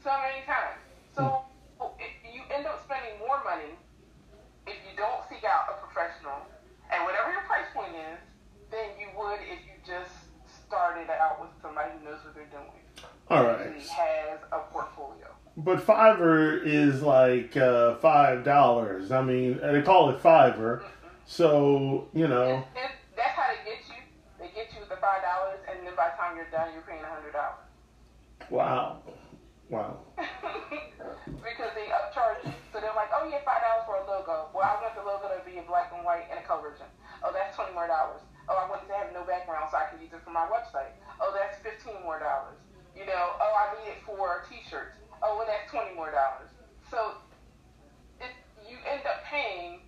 So 0.00 0.08
many 0.24 0.40
times. 0.48 0.80
So 1.12 1.44
hmm. 1.76 2.00
you 2.32 2.48
end 2.48 2.64
up 2.64 2.80
spending 2.80 3.20
more 3.20 3.44
money 3.44 3.76
if 4.64 4.78
you 4.88 4.96
don't 4.96 5.20
seek 5.28 5.44
out 5.44 5.68
a 5.68 5.84
professional 5.84 6.48
and 6.88 7.04
whatever 7.04 7.28
your 7.28 7.44
price 7.44 7.68
point 7.76 7.92
is, 7.92 8.16
then 8.72 8.96
you 8.96 9.12
would 9.18 9.42
if 9.44 9.60
you 9.68 9.73
started 10.74 11.10
out 11.10 11.40
with 11.40 11.50
somebody 11.62 11.90
who 11.98 12.04
knows 12.04 12.18
what 12.24 12.34
they're 12.34 12.44
doing. 12.46 12.70
All 13.30 13.44
right. 13.44 13.80
Has 13.80 14.40
a 14.52 14.58
portfolio. 14.72 15.28
But 15.56 15.78
Fiverr 15.78 16.60
is 16.64 17.02
like 17.02 17.56
uh, 17.56 17.94
five 17.96 18.44
dollars. 18.44 19.12
I 19.12 19.22
mean, 19.22 19.60
they 19.62 19.82
call 19.82 20.10
it 20.10 20.22
Fiverr. 20.22 20.80
Mm-hmm 20.80 20.94
so 21.26 22.08
you 22.12 22.28
know. 22.28 22.64
And, 22.76 22.92
that's 23.16 23.36
how 23.36 23.48
they 23.48 23.62
get 23.64 23.80
you. 23.88 24.00
They 24.38 24.50
get 24.54 24.72
you 24.74 24.80
with 24.80 24.88
the 24.88 25.00
five 25.00 25.22
dollars, 25.22 25.60
and 25.68 25.86
then 25.86 25.94
by 25.96 26.12
the 26.12 26.16
time 26.20 26.36
you're 26.36 26.50
done, 26.50 26.72
you're 26.72 26.82
paying 26.82 27.02
a 27.02 27.08
hundred 27.08 27.32
dollars. 27.32 27.64
Wow. 28.50 29.02
Wow. 29.70 30.04
because 31.26 31.72
they 31.72 31.88
upcharge 31.88 32.44
you. 32.44 32.52
So 32.72 32.80
they're 32.80 32.94
like, 32.94 33.08
oh 33.14 33.26
yeah, 33.28 33.40
five 33.44 33.64
dollars 33.64 33.84
for 33.86 33.96
a 33.96 34.04
logo. 34.04 34.52
Well, 34.52 34.64
I 34.64 34.76
want 34.82 34.94
the 34.94 35.02
logo 35.02 35.32
to 35.32 35.40
be 35.48 35.56
in 35.56 35.64
black 35.64 35.92
and 35.94 36.04
white 36.04 36.28
and 36.30 36.38
a 36.38 36.44
color 36.44 36.70
version. 36.70 36.86
Oh, 37.24 37.32
that's 37.32 37.56
twenty 37.56 37.72
more 37.72 37.88
dollars. 37.88 38.20
Oh, 38.48 38.56
I 38.56 38.68
want 38.68 38.84
it 38.84 38.88
to 38.92 38.96
have 38.96 39.12
no 39.12 39.24
background 39.24 39.68
so 39.70 39.78
I 39.78 39.88
can 39.88 40.00
use 40.00 40.12
it 40.12 40.20
for 40.24 40.30
my 40.30 40.44
website. 40.46 40.92
Oh, 41.20 41.32
that's 41.32 41.56
fifteen 41.64 42.02
more 42.02 42.20
dollars. 42.20 42.60
You 42.92 43.06
know, 43.06 43.40
oh, 43.40 43.52
I 43.56 43.74
need 43.80 43.90
it 43.90 44.00
for 44.06 44.44
t-shirts. 44.48 45.00
Oh, 45.22 45.38
well, 45.38 45.48
that's 45.48 45.70
twenty 45.70 45.94
more 45.96 46.12
dollars. 46.12 46.52
So 46.90 47.18
it, 48.20 48.30
you 48.68 48.76
end 48.84 49.02
up 49.08 49.24
paying 49.24 49.80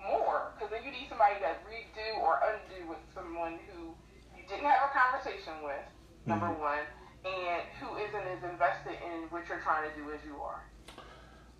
more 0.00 0.54
because 0.54 0.70
then 0.70 0.84
you 0.84 0.92
need 0.92 1.08
somebody 1.08 1.34
to 1.42 1.50
redo 1.66 2.22
or 2.22 2.40
undo 2.46 2.88
with 2.88 3.02
someone 3.14 3.58
who 3.68 3.94
you 4.36 4.46
didn't 4.48 4.64
have 4.64 4.88
a 4.88 4.92
conversation 4.94 5.64
with, 5.64 5.82
number 6.24 6.46
mm-hmm. 6.46 6.62
one, 6.62 6.84
and 7.26 7.62
who 7.80 7.96
isn't 7.98 8.26
as 8.38 8.42
invested 8.46 8.94
in 9.02 9.26
what 9.30 9.48
you're 9.48 9.60
trying 9.60 9.90
to 9.90 9.94
do 9.98 10.10
as 10.12 10.20
you 10.24 10.38
are. 10.40 10.62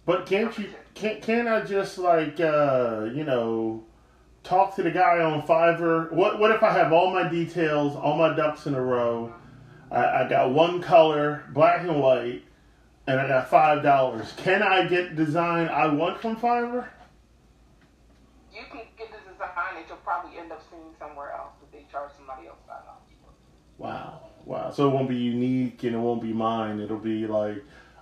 But 0.06 0.26
can't 0.26 0.56
you 0.56 0.70
can't 0.94 1.20
can 1.20 1.48
I 1.48 1.64
just 1.64 1.98
like 1.98 2.38
uh, 2.38 3.08
you 3.12 3.24
know 3.24 3.84
talk 4.46 4.76
to 4.76 4.82
the 4.82 4.90
guy 4.90 5.20
on 5.20 5.42
Fiverr? 5.42 6.10
What 6.12 6.38
what 6.38 6.50
if 6.52 6.62
I 6.62 6.72
have 6.72 6.92
all 6.92 7.10
my 7.10 7.28
details, 7.28 7.96
all 7.96 8.16
my 8.16 8.34
ducks 8.34 8.66
in 8.66 8.74
a 8.74 8.80
row? 8.80 9.34
I, 9.90 10.24
I 10.24 10.28
got 10.28 10.52
one 10.52 10.80
color, 10.80 11.44
black 11.52 11.82
and 11.82 12.00
white, 12.00 12.44
and 13.06 13.20
I 13.20 13.28
got 13.28 13.50
five 13.50 13.82
dollars. 13.82 14.32
Can 14.36 14.62
I 14.62 14.86
get 14.86 15.16
design 15.16 15.68
I 15.68 15.86
want 15.88 16.20
from 16.20 16.36
Fiverr? 16.36 16.88
you 18.56 18.62
can 18.70 18.80
get 18.96 19.10
the 19.10 19.18
design 19.30 19.74
that 19.74 19.84
you'll 19.88 19.98
probably 19.98 20.38
end 20.38 20.50
up 20.50 20.62
seeing 20.70 20.94
somewhere 20.98 21.32
else 21.32 21.52
that 21.60 21.70
they 21.72 21.84
charge 21.90 22.10
somebody 22.16 22.46
else 22.46 22.58
five 22.66 22.84
dollars. 22.84 23.02
Wow, 23.78 24.22
wow! 24.46 24.70
So 24.70 24.88
it 24.88 24.94
won't 24.94 25.08
be 25.08 25.16
unique 25.16 25.82
and 25.84 25.94
it 25.94 25.98
won't 25.98 26.22
be 26.22 26.32
mine. 26.32 26.80
It'll 26.80 26.96
be 26.96 27.26
like. 27.26 27.56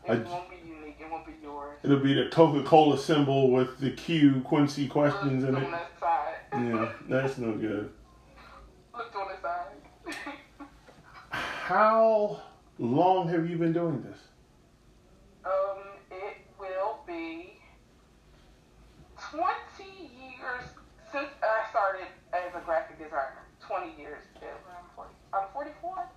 It 0.07 0.11
a, 0.11 0.17
won't 0.21 0.51
be. 0.51 0.57
It 1.05 1.11
won't 1.11 1.27
be 1.27 1.33
yours. 1.43 1.79
It'll 1.83 1.99
be 1.99 2.15
the 2.15 2.29
Coca 2.31 2.63
Cola 2.63 2.99
symbol 2.99 3.51
with 3.51 3.79
the 3.79 3.91
Q 3.91 4.41
Quincy 4.45 4.89
questions 4.89 5.45
in 5.45 5.57
it. 5.57 5.71
That 5.71 5.91
side. 6.01 6.35
yeah, 6.53 6.93
that's 7.09 7.39
no 7.39 7.53
good. 7.53 7.91
Looked 8.97 9.17
on 9.17 9.29
the 9.29 9.41
side. 9.43 10.35
How 11.31 12.43
long 12.79 13.29
have 13.29 13.49
you 13.49 13.57
been 13.57 13.73
doing 13.73 14.03
this? 14.03 14.19
Um, 15.45 15.83
it 16.11 16.39
will 16.59 17.01
be 17.07 17.59
twenty 19.31 20.11
years 20.15 20.65
since 21.13 21.29
I 21.43 21.71
started 21.71 22.07
as 22.33 22.55
a 22.55 22.65
graphic 22.65 22.99
designer. 22.99 23.45
20 23.67 23.99
years. 23.99 24.23
I'm, 24.37 24.85
40, 24.95 25.11
I'm 25.33 25.49
44. 25.53 26.09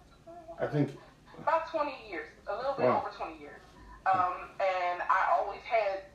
I 0.60 0.68
think. 0.68 0.92
About 1.40 1.70
20 1.70 1.94
years. 2.10 2.28
A 2.48 2.56
little 2.56 2.74
bit 2.74 2.86
wow. 2.86 3.04
over 3.06 3.16
20 3.16 3.40
years. 3.40 3.57
Um, 4.08 4.56
and 4.60 5.02
I 5.04 5.36
always 5.36 5.62
had 5.68 6.08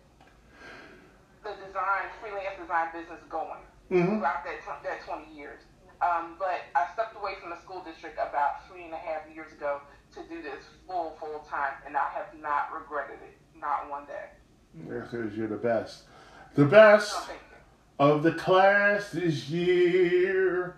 the 1.44 1.52
design, 1.66 2.08
freelance 2.20 2.56
design 2.60 2.88
business 2.92 3.20
going 3.28 3.60
mm-hmm. 3.90 4.18
throughout 4.18 4.44
that, 4.44 4.64
t- 4.64 4.82
that 4.84 5.04
20 5.04 5.34
years. 5.34 5.60
Um, 6.00 6.36
but 6.38 6.66
I 6.74 6.86
stepped 6.94 7.16
away 7.16 7.34
from 7.40 7.50
the 7.50 7.60
school 7.60 7.82
district 7.84 8.18
about 8.18 8.66
three 8.68 8.84
and 8.84 8.92
a 8.92 8.96
half 8.96 9.22
years 9.32 9.52
ago 9.52 9.80
to 10.14 10.20
do 10.28 10.42
this 10.42 10.64
full, 10.86 11.16
full 11.20 11.46
time, 11.48 11.74
and 11.86 11.96
I 11.96 12.08
have 12.14 12.34
not 12.40 12.72
regretted 12.74 13.18
it, 13.22 13.38
not 13.58 13.88
one 13.88 14.06
day. 14.06 14.32
Because 14.88 15.36
you're 15.36 15.48
the 15.48 15.56
best. 15.56 16.04
The 16.54 16.64
best. 16.64 17.14
Oh, 18.00 18.14
of 18.14 18.22
the 18.22 18.32
class 18.32 19.10
this 19.10 19.48
year. 19.48 20.76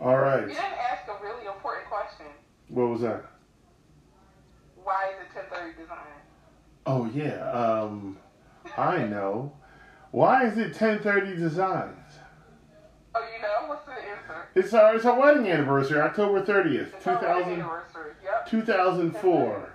All 0.00 0.18
right. 0.18 0.42
You 0.42 0.48
didn't 0.48 0.78
ask 0.90 1.08
a 1.08 1.24
really 1.24 1.46
important 1.46 1.86
question. 1.88 2.26
What 2.68 2.88
was 2.88 3.00
that? 3.00 3.24
Why 4.82 5.10
is 5.12 5.20
it 5.20 5.34
1030 5.34 5.80
design? 5.80 6.17
Oh, 6.88 7.04
yeah. 7.14 7.50
Um, 7.50 8.16
I 8.78 9.04
know. 9.04 9.52
Why 10.10 10.46
is 10.46 10.56
it 10.56 10.68
1030 10.70 11.36
designs? 11.36 11.94
Oh, 13.14 13.20
you 13.20 13.42
know? 13.42 13.68
What's 13.68 13.84
the 13.84 13.92
answer? 13.92 14.48
It's 14.54 14.72
our, 14.72 14.96
it's 14.96 15.04
our 15.04 15.20
wedding 15.20 15.46
anniversary, 15.48 16.00
October 16.00 16.42
30th, 16.42 16.94
it's 16.94 17.04
2000, 17.04 17.58
yep. 17.58 18.48
2004. 18.48 19.74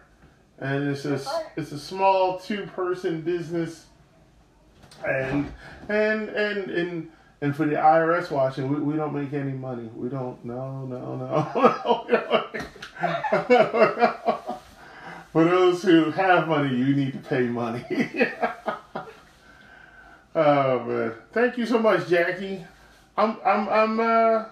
And 0.57 0.89
it's 0.89 1.05
a, 1.05 1.17
right. 1.17 1.45
it's 1.55 1.71
a 1.71 1.77
small 1.77 2.39
two 2.39 2.65
person 2.67 3.21
business 3.21 3.85
and 5.05 5.51
and 5.89 6.29
and 6.29 6.71
and 6.71 7.11
and 7.41 7.55
for 7.55 7.65
the 7.65 7.75
IRS 7.75 8.31
watching, 8.31 8.69
we, 8.69 8.79
we 8.79 8.95
don't 8.95 9.13
make 9.13 9.33
any 9.33 9.51
money. 9.51 9.89
We 9.95 10.07
don't. 10.09 10.43
No, 10.45 10.85
no, 10.85 11.17
no. 13.01 14.39
for 15.33 15.43
those 15.43 15.81
who 15.83 16.11
have 16.11 16.47
money, 16.47 16.75
you 16.75 16.95
need 16.95 17.11
to 17.13 17.19
pay 17.19 17.41
money. 17.41 17.83
oh 20.35 20.79
man, 20.85 21.13
thank 21.31 21.57
you 21.57 21.65
so 21.65 21.79
much, 21.79 22.07
Jackie. 22.07 22.63
I'm 23.17 23.37
I'm 23.45 23.67
I'm 23.69 23.99
uh. 23.99 24.45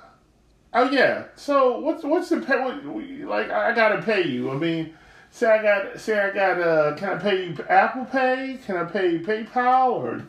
Oh 0.74 0.90
yeah. 0.90 1.26
So 1.36 1.80
what's 1.80 2.04
what's 2.04 2.30
the 2.30 2.42
pay? 2.42 2.60
What, 2.60 2.84
like 3.30 3.52
I 3.52 3.74
gotta 3.74 4.02
pay 4.02 4.28
you. 4.28 4.52
I 4.52 4.56
mean, 4.56 4.94
say 5.30 5.48
I 5.48 5.62
got 5.62 6.00
say 6.00 6.20
I 6.20 6.32
got 6.32 6.60
uh. 6.60 6.96
Can 6.96 7.10
I 7.10 7.16
pay 7.18 7.46
you 7.46 7.58
Apple 7.70 8.06
Pay? 8.06 8.60
Can 8.66 8.78
I 8.78 8.84
pay 8.86 9.12
you 9.14 9.20
PayPal 9.20 9.92
or 9.92 10.26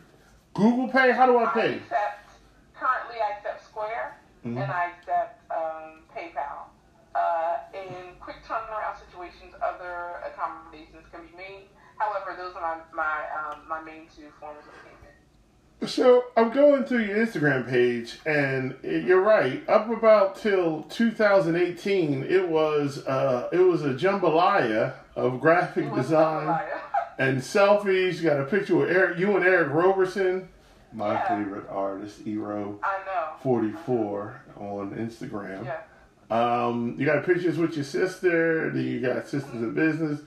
Google 0.53 0.87
Pay? 0.87 1.11
How 1.11 1.25
do 1.25 1.37
I 1.39 1.45
pay? 1.47 1.61
I 1.61 1.65
accept, 1.75 2.29
currently, 2.75 3.15
I 3.21 3.37
accept 3.37 3.63
Square 3.65 4.17
Mhm. 4.45 4.61
and 4.61 4.71
I 4.71 4.91
situations, 9.25 9.55
other 9.61 10.21
accommodations 10.25 11.05
can 11.11 11.21
be 11.27 11.35
made. 11.37 11.63
However, 11.97 12.35
those 12.37 12.55
are 12.55 12.61
my 12.93 13.03
my 13.03 13.51
um, 13.51 13.59
my 13.67 13.81
main 13.81 14.07
two 14.15 14.27
forms 14.39 14.59
of 14.65 14.73
payment. 14.83 15.89
So 15.91 16.25
I'm 16.37 16.49
going 16.51 16.85
through 16.85 17.03
your 17.05 17.17
Instagram 17.25 17.67
page, 17.69 18.19
and 18.25 18.75
you're 18.83 19.21
right. 19.21 19.67
Up 19.69 19.89
about 19.89 20.37
till 20.37 20.83
2018, 20.83 22.23
it 22.23 22.47
was 22.47 23.05
uh, 23.05 23.49
it 23.51 23.57
was 23.59 23.83
a 23.83 23.93
jambalaya 23.93 24.93
of 25.15 25.39
graphic 25.39 25.93
design 25.93 26.59
and 27.19 27.39
selfies. 27.39 28.15
You 28.15 28.29
got 28.29 28.39
a 28.39 28.45
picture 28.45 28.75
with 28.75 28.89
Eric, 28.89 29.19
you 29.19 29.35
and 29.35 29.45
Eric 29.45 29.73
Roberson, 29.73 30.49
my 30.93 31.13
Yeah. 31.13 31.27
favorite 31.37 31.69
artist, 31.69 32.21
Ero 32.25 32.79
I 32.83 32.97
know. 33.05 33.33
44 33.43 34.41
on 34.57 34.91
Instagram. 34.95 35.65
Yeah. 35.65 35.81
Um, 36.29 36.95
you 36.97 37.05
got 37.05 37.25
pictures 37.25 37.57
with 37.57 37.75
your 37.75 37.85
sister. 37.85 38.69
Then 38.71 38.83
you 38.85 38.99
got 39.01 39.27
sisters 39.27 39.53
in 39.53 39.73
business. 39.73 40.21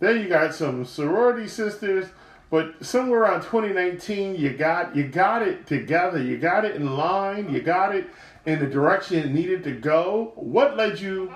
Then 0.00 0.20
you 0.20 0.28
got 0.28 0.54
some 0.54 0.84
sorority 0.84 1.48
sisters. 1.48 2.06
But 2.50 2.84
somewhere 2.84 3.20
around 3.20 3.42
2019, 3.42 4.36
you 4.36 4.50
got 4.50 4.94
you 4.94 5.08
got 5.08 5.42
it 5.42 5.66
together. 5.66 6.22
You 6.22 6.36
got 6.36 6.64
it 6.64 6.76
in 6.76 6.96
line. 6.96 7.52
You 7.52 7.62
got 7.62 7.94
it 7.94 8.08
in 8.44 8.58
the 8.58 8.66
direction 8.66 9.18
it 9.18 9.30
needed 9.30 9.64
to 9.64 9.72
go. 9.72 10.32
What 10.36 10.76
led 10.76 11.00
you 11.00 11.32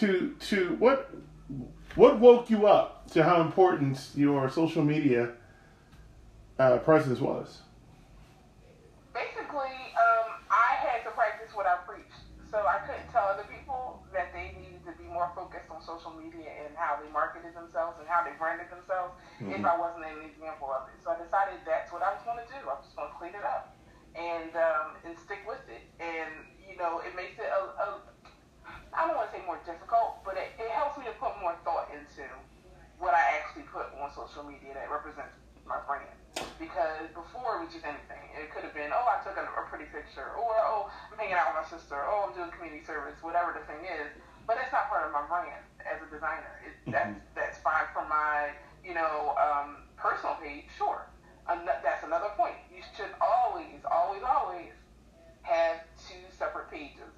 to 0.00 0.34
to 0.40 0.76
what 0.78 1.10
what 1.94 2.18
woke 2.18 2.50
you 2.50 2.66
up 2.66 3.10
to 3.12 3.22
how 3.22 3.40
important 3.40 3.98
your 4.14 4.50
social 4.50 4.84
media 4.84 5.32
uh, 6.58 6.78
presence 6.78 7.20
was? 7.20 7.60
Basically, 9.12 9.76
um, 9.96 10.32
I 10.50 10.74
had 10.74 11.04
to 11.04 11.10
practice 11.10 11.54
what 11.54 11.66
I 11.66 11.76
preached. 11.86 12.10
So 12.50 12.58
I 12.58 12.78
couldn't 12.86 13.10
tell 13.10 13.24
other 13.24 13.44
people 13.44 14.04
that 14.12 14.32
they 14.32 14.54
needed 14.60 14.84
to 14.86 14.92
be 15.02 15.03
more 15.14 15.30
focused 15.38 15.70
on 15.70 15.78
social 15.78 16.10
media 16.10 16.50
and 16.66 16.74
how 16.74 16.98
they 16.98 17.06
marketed 17.14 17.54
themselves 17.54 18.02
and 18.02 18.10
how 18.10 18.26
they 18.26 18.34
branded 18.34 18.66
themselves 18.66 19.14
if 19.38 19.62
I 19.62 19.78
wasn't 19.78 20.10
an 20.10 20.26
example 20.26 20.74
of 20.74 20.90
it. 20.90 20.98
So 20.98 21.14
I 21.14 21.16
decided 21.22 21.62
that's 21.62 21.94
what 21.94 22.02
I 22.02 22.10
was 22.10 22.22
going 22.26 22.42
to 22.42 22.48
do. 22.50 22.58
I 22.66 22.74
was 22.74 22.82
just 22.82 22.98
going 22.98 23.06
to 23.06 23.16
clean 23.16 23.38
it 23.38 23.46
up 23.46 23.78
and 24.18 24.50
um, 24.58 24.98
and 25.06 25.14
stick 25.14 25.46
with 25.46 25.62
it. 25.70 25.86
And 26.02 26.50
you 26.58 26.74
know, 26.74 26.98
it 27.06 27.14
makes 27.14 27.38
it 27.38 27.46
a, 27.46 27.62
a 27.78 27.86
I 28.90 29.06
don't 29.06 29.14
want 29.14 29.30
to 29.30 29.34
say 29.38 29.42
more 29.46 29.62
difficult, 29.62 30.26
but 30.26 30.34
it, 30.34 30.58
it 30.58 30.70
helps 30.74 30.98
me 30.98 31.06
to 31.06 31.14
put 31.22 31.38
more 31.38 31.54
thought 31.62 31.90
into 31.94 32.26
what 32.98 33.14
I 33.14 33.22
actually 33.38 33.66
put 33.70 33.90
on 33.98 34.10
social 34.14 34.42
media 34.42 34.74
that 34.74 34.90
represents 34.90 35.34
my 35.66 35.78
brand. 35.86 36.10
Because 36.58 37.10
before 37.14 37.62
it 37.62 37.66
was 37.66 37.72
just 37.74 37.86
anything. 37.86 38.22
It 38.34 38.50
could 38.50 38.66
have 38.66 38.74
been, 38.74 38.90
oh, 38.90 39.06
I 39.06 39.22
took 39.22 39.38
a, 39.38 39.46
a 39.46 39.62
pretty 39.70 39.86
picture, 39.90 40.34
or 40.34 40.54
oh, 40.66 40.90
I'm 41.10 41.18
hanging 41.18 41.38
out 41.38 41.54
with 41.54 41.62
my 41.62 41.68
sister, 41.70 41.94
oh, 41.94 42.26
I'm 42.26 42.34
doing 42.34 42.50
community 42.50 42.82
service, 42.82 43.14
whatever 43.22 43.54
the 43.54 43.62
thing 43.70 43.86
is. 43.86 44.10
But 44.46 44.56
that's 44.56 44.72
not 44.72 44.88
part 44.88 45.06
of 45.06 45.12
my 45.12 45.24
brand 45.26 45.64
as 45.88 46.00
a 46.04 46.08
designer. 46.12 46.52
It, 46.64 46.92
that's 46.92 47.16
that's 47.34 47.58
fine 47.64 47.88
for 47.92 48.04
my, 48.08 48.52
you 48.84 48.94
know, 48.94 49.34
um, 49.40 49.88
personal 49.96 50.36
page, 50.36 50.68
sure. 50.76 51.08
An- 51.48 51.64
that's 51.64 52.04
another 52.04 52.28
point. 52.36 52.56
You 52.68 52.82
should 52.96 53.12
always, 53.20 53.80
always, 53.90 54.22
always 54.22 54.72
have 55.42 55.76
two 56.08 56.20
separate 56.30 56.70
pages. 56.70 57.12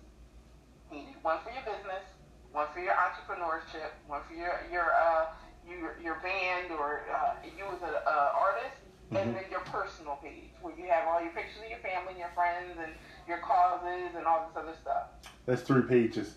You 0.91 0.99
need 1.03 1.19
one 1.23 1.39
for 1.43 1.51
your 1.51 1.67
business, 1.67 2.07
one 2.53 2.67
for 2.73 2.79
your 2.81 2.95
entrepreneurship, 2.95 3.91
one 4.07 4.23
for 4.23 4.35
your 4.35 4.55
your 4.71 4.95
uh 4.95 5.27
your 5.67 5.99
your 5.99 6.17
band 6.23 6.71
or 6.71 7.03
uh, 7.11 7.35
you 7.43 7.67
as 7.75 7.83
an 7.83 7.95
uh, 8.07 8.31
artist, 8.39 8.79
and 9.11 9.35
then 9.35 9.51
your 9.51 9.67
personal 9.67 10.15
page 10.23 10.55
where 10.63 10.75
you 10.79 10.87
have 10.87 11.09
all 11.09 11.21
your 11.21 11.33
pictures 11.33 11.63
of 11.63 11.71
your 11.71 11.83
family, 11.83 12.15
and 12.15 12.19
your 12.19 12.31
friends, 12.35 12.79
and 12.79 12.95
your 13.27 13.39
causes 13.39 14.15
and 14.17 14.27
all 14.27 14.47
this 14.47 14.63
other 14.63 14.75
stuff. 14.81 15.11
That's 15.47 15.63
three 15.63 15.83
pages. 15.83 16.35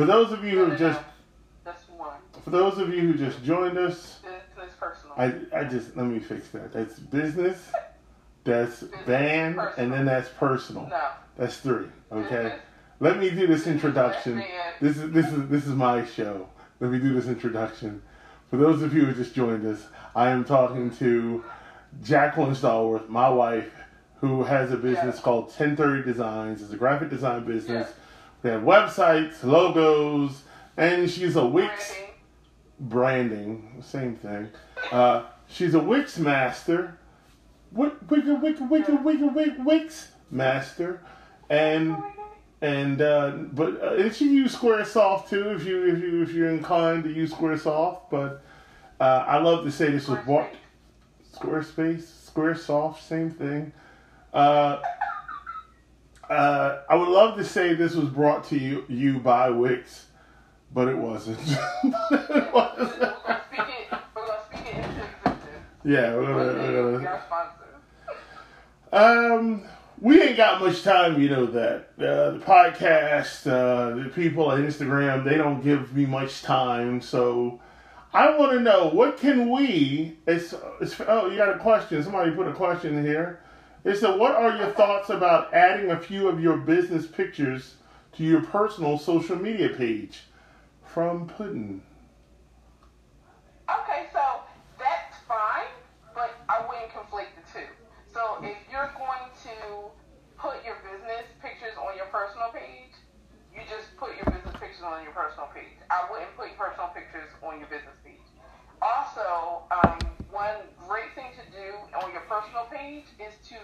For 0.00 0.06
those 0.06 0.32
of 0.32 0.42
you 0.42 0.64
who 0.64 0.68
no, 0.68 0.76
just. 0.76 0.98
That's 1.62 1.86
one. 1.90 2.16
for 2.42 2.48
those 2.48 2.78
of 2.78 2.88
you 2.88 3.02
who 3.02 3.14
just 3.18 3.44
joined 3.44 3.76
us, 3.76 4.20
Business, 4.22 4.74
personal. 4.80 5.14
I 5.18 5.34
I 5.54 5.64
just 5.64 5.94
let 5.94 6.06
me 6.06 6.18
fix 6.18 6.48
that. 6.48 6.72
That's 6.72 6.98
business, 6.98 7.70
that's 8.42 8.82
band, 9.04 9.60
and 9.76 9.92
then 9.92 10.06
that's 10.06 10.30
personal. 10.30 10.88
no. 10.88 11.08
That's 11.36 11.58
three. 11.58 11.84
Okay. 12.10 12.28
Business, 12.44 12.60
Let 13.00 13.18
me 13.18 13.28
do 13.28 13.46
this 13.46 13.66
introduction. 13.66 14.42
This 14.80 14.96
is 14.96 15.12
this 15.12 15.26
is 15.26 15.48
this 15.50 15.66
is 15.66 15.74
my 15.74 16.06
show. 16.06 16.48
Let 16.80 16.92
me 16.92 16.98
do 16.98 17.12
this 17.12 17.26
introduction. 17.26 18.00
For 18.48 18.56
those 18.56 18.80
of 18.80 18.94
you 18.94 19.04
who 19.04 19.12
just 19.12 19.34
joined 19.34 19.66
us, 19.66 19.86
I 20.16 20.30
am 20.30 20.46
talking 20.46 20.90
to 20.96 21.44
Jacqueline 22.02 22.54
Stallworth, 22.54 23.10
my 23.10 23.28
wife, 23.28 23.70
who 24.22 24.44
has 24.44 24.72
a 24.72 24.78
business 24.78 25.16
Yeah. 25.16 25.22
called 25.22 25.50
1030 25.50 26.04
Designs. 26.04 26.62
It's 26.62 26.72
a 26.72 26.78
graphic 26.78 27.10
design 27.10 27.44
business. 27.44 27.88
Yeah. 27.90 27.99
They 28.42 28.50
have 28.50 28.62
websites, 28.62 29.44
logos, 29.44 30.42
and 30.76 31.10
she's 31.10 31.36
a 31.36 31.44
Wix 31.44 31.94
Branding. 32.78 33.68
branding, 33.68 33.82
same 33.82 34.16
thing. 34.16 34.48
Uh, 34.90 35.24
she's 35.46 35.74
a 35.74 35.78
Wix 35.78 36.18
master, 36.18 36.98
Wix, 37.72 37.94
Wix, 38.08 38.26
Wix, 38.26 38.60
Wix, 38.60 38.88
Wix, 38.88 39.20
Wix, 39.34 39.52
Wix 39.58 40.12
master, 40.30 41.02
and 41.50 41.96
and 42.62 43.02
uh, 43.02 43.30
but 43.52 43.82
uh, 43.82 43.94
and 43.96 44.14
she 44.14 44.28
use 44.32 44.54
SquareSoft 44.56 45.28
too 45.28 45.50
if 45.50 45.66
you 45.66 45.94
if 45.94 46.02
you 46.02 46.22
if 46.22 46.32
you're 46.32 46.50
inclined 46.50 47.04
to 47.04 47.12
use 47.12 47.32
SquareSoft. 47.32 48.02
But 48.10 48.42
uh, 48.98 49.24
I 49.26 49.38
love 49.38 49.64
to 49.64 49.70
say 49.70 49.90
this 49.90 50.08
was 50.08 50.18
bought 50.26 50.50
Squarespace, 51.34 52.30
SquareSoft, 52.30 53.00
same 53.00 53.30
thing. 53.30 53.72
Uh, 54.32 54.80
uh, 56.30 56.82
I 56.88 56.94
would 56.94 57.08
love 57.08 57.36
to 57.38 57.44
say 57.44 57.74
this 57.74 57.94
was 57.94 58.08
brought 58.08 58.44
to 58.48 58.58
you 58.58 58.84
you 58.88 59.18
by 59.18 59.50
Wix, 59.50 60.06
but 60.72 60.88
it 60.88 60.96
wasn't. 60.96 61.38
it 61.82 62.52
wasn't. 62.54 63.00
We're 63.00 63.08
gonna 63.08 63.40
speak 63.46 63.60
it. 63.68 63.98
We're 64.14 64.26
gonna 64.26 64.40
speak 64.46 64.66
it 64.66 64.76
into 64.76 65.02
existence. 65.02 65.36
Yeah, 65.84 66.14
we're 66.16 66.26
gonna, 66.26 66.36
We're 66.36 66.52
we're 66.52 66.54
gonna 66.54 66.82
gonna- 66.82 66.98
be 67.00 67.06
our 67.06 67.22
sponsor. 67.26 67.56
Um, 68.92 69.62
we 70.00 70.20
ain't 70.22 70.36
got 70.36 70.60
much 70.62 70.82
time, 70.82 71.20
you 71.20 71.28
know 71.28 71.46
that. 71.46 71.90
Uh, 71.98 72.30
the 72.32 72.42
podcast, 72.44 73.46
uh, 73.46 74.02
the 74.02 74.08
people 74.10 74.46
on 74.46 74.62
Instagram, 74.64 75.24
they 75.24 75.36
don't 75.36 75.62
give 75.62 75.94
me 75.94 76.06
much 76.06 76.42
time, 76.42 77.00
so 77.00 77.60
I 78.12 78.36
want 78.36 78.52
to 78.52 78.60
know 78.60 78.88
what 78.88 79.18
can 79.18 79.50
we? 79.50 80.16
It's, 80.26 80.54
it's 80.80 81.00
oh, 81.06 81.28
you 81.30 81.36
got 81.36 81.54
a 81.54 81.58
question? 81.58 82.02
Somebody 82.02 82.32
put 82.32 82.48
a 82.48 82.52
question 82.52 83.04
here. 83.04 83.40
It 83.84 83.96
said, 83.96 84.18
"What 84.18 84.34
are 84.34 84.56
your 84.56 84.72
thoughts 84.72 85.08
about 85.08 85.54
adding 85.54 85.90
a 85.90 85.98
few 85.98 86.28
of 86.28 86.40
your 86.40 86.56
business 86.56 87.06
pictures 87.06 87.76
to 88.12 88.24
your 88.24 88.42
personal 88.42 88.98
social 88.98 89.36
media 89.36 89.70
page?" 89.70 90.24
From 90.84 91.28
Puddin. 91.28 91.82
Okay, 93.70 94.08
so 94.12 94.42
that's 94.78 95.16
fine, 95.28 95.70
but 96.14 96.34
I 96.48 96.66
wouldn't 96.66 96.90
conflate 96.90 97.30
the 97.38 97.46
two. 97.46 97.66
So 98.12 98.42
if 98.42 98.58
you're 98.70 98.90
going 98.98 99.30
to 99.44 99.90
put 100.36 100.64
your 100.64 100.76
business 100.82 101.30
pictures 101.40 101.78
on 101.78 101.96
your 101.96 102.06
personal 102.06 102.50
page, 102.50 102.90
you 103.54 103.62
just 103.70 103.96
put 103.96 104.16
your 104.16 104.26
business 104.26 104.54
pictures 104.58 104.82
on 104.82 105.04
your 105.04 105.12
personal 105.12 105.46
page. 105.54 105.78
I 105.90 106.10
wouldn't 106.10 106.34
put 106.36 106.48
your 106.48 106.58
personal 106.58 106.90
pictures 106.90 107.30
on 107.42 107.60
your 107.60 107.68
business 107.68 107.94
page. 108.02 108.26
Also, 108.82 109.62
um, 109.70 110.19
one 110.40 110.56
great 110.88 111.12
thing 111.12 111.28
to 111.36 111.44
do 111.52 111.68
on 112.00 112.12
your 112.16 112.24
personal 112.24 112.64
page 112.72 113.04
is 113.20 113.36
to 113.52 113.60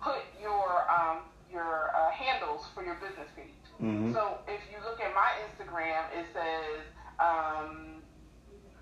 put 0.00 0.24
your 0.40 0.88
um, 0.88 1.28
your 1.52 1.92
uh, 1.92 2.10
handles 2.10 2.64
for 2.72 2.82
your 2.82 2.96
business 2.96 3.28
page. 3.36 3.52
Mhm. 3.80 4.12
So 4.16 4.40
if 4.48 4.64
you 4.72 4.80
look 4.80 4.98
at 5.00 5.12
my 5.14 5.30
Instagram, 5.44 6.08
it 6.16 6.26
says 6.32 6.88
um, 7.20 8.00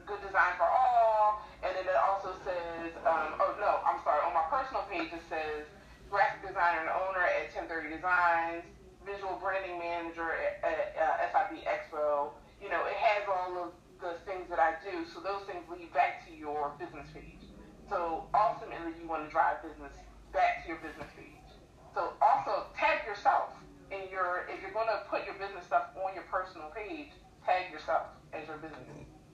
good 0.06 0.20
design 0.22 0.54
for 0.56 0.66
all, 0.70 1.42
and 1.62 1.74
then 1.74 1.86
it 1.90 1.98
also 2.06 2.34
says, 2.46 2.94
um, 3.04 3.34
oh 3.42 3.52
no, 3.58 3.82
I'm 3.84 3.98
sorry, 4.06 4.22
on 4.26 4.32
my 4.34 4.46
personal 4.48 4.82
page 4.86 5.10
it 5.12 5.22
says 5.28 5.66
graphic 6.10 6.42
designer 6.46 6.86
and 6.86 6.90
owner 6.90 7.24
at 7.26 7.50
1030 7.50 7.90
Designs, 7.98 8.64
visual 9.02 9.34
branding 9.42 9.78
manager 9.78 10.30
at, 10.38 10.62
at 10.62 10.78
uh, 10.94 11.26
SIB 11.34 11.66
Expo. 11.66 12.30
You 12.62 12.70
know, 12.70 12.86
it 12.86 12.94
has 12.96 13.26
all 13.28 13.58
of 13.58 13.68
the 14.04 14.20
things 14.28 14.44
that 14.50 14.60
I 14.60 14.76
do, 14.84 15.08
so 15.08 15.20
those 15.20 15.48
things 15.48 15.64
lead 15.72 15.92
back 15.94 16.28
to 16.28 16.36
your 16.36 16.76
business 16.78 17.08
page. 17.14 17.48
So 17.88 18.28
ultimately, 18.36 18.92
you 19.00 19.08
want 19.08 19.24
to 19.24 19.30
drive 19.30 19.64
business 19.64 19.92
back 20.32 20.64
to 20.64 20.68
your 20.68 20.78
business 20.78 21.08
page. 21.16 21.48
So 21.94 22.12
also 22.20 22.66
tag 22.76 23.06
yourself 23.06 23.56
in 23.90 24.10
your 24.10 24.46
if 24.52 24.60
you're 24.60 24.72
going 24.72 24.88
to 24.88 25.00
put 25.08 25.24
your 25.24 25.34
business 25.34 25.64
stuff 25.64 25.88
on 25.96 26.14
your 26.14 26.24
personal 26.24 26.70
page, 26.76 27.08
tag 27.44 27.72
yourself 27.72 28.08
as 28.32 28.46
your 28.46 28.58
business. 28.58 28.80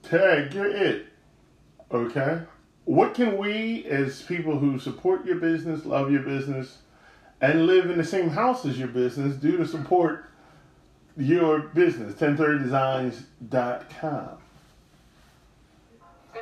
Tag 0.03 0.53
you're 0.53 0.73
it. 0.73 1.07
Okay. 1.91 2.43
What 2.85 3.13
can 3.13 3.37
we, 3.37 3.85
as 3.85 4.23
people 4.23 4.59
who 4.59 4.79
support 4.79 5.25
your 5.25 5.35
business, 5.35 5.85
love 5.85 6.11
your 6.11 6.23
business, 6.23 6.79
and 7.39 7.67
live 7.67 7.89
in 7.89 7.97
the 7.97 8.03
same 8.03 8.29
house 8.29 8.65
as 8.65 8.79
your 8.79 8.87
business, 8.87 9.35
do 9.35 9.57
to 9.57 9.67
support 9.67 10.25
your 11.15 11.59
business? 11.59 12.15
1030designs.com. 12.15 14.40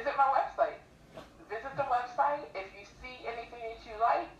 Visit 0.09 0.17
my 0.25 0.33
website. 0.33 0.81
Visit 1.53 1.73
the 1.77 1.85
website. 1.85 2.49
If 2.57 2.73
you 2.73 2.81
see 2.97 3.29
anything 3.29 3.61
that 3.61 3.85
you 3.85 3.93
like, 4.01 4.33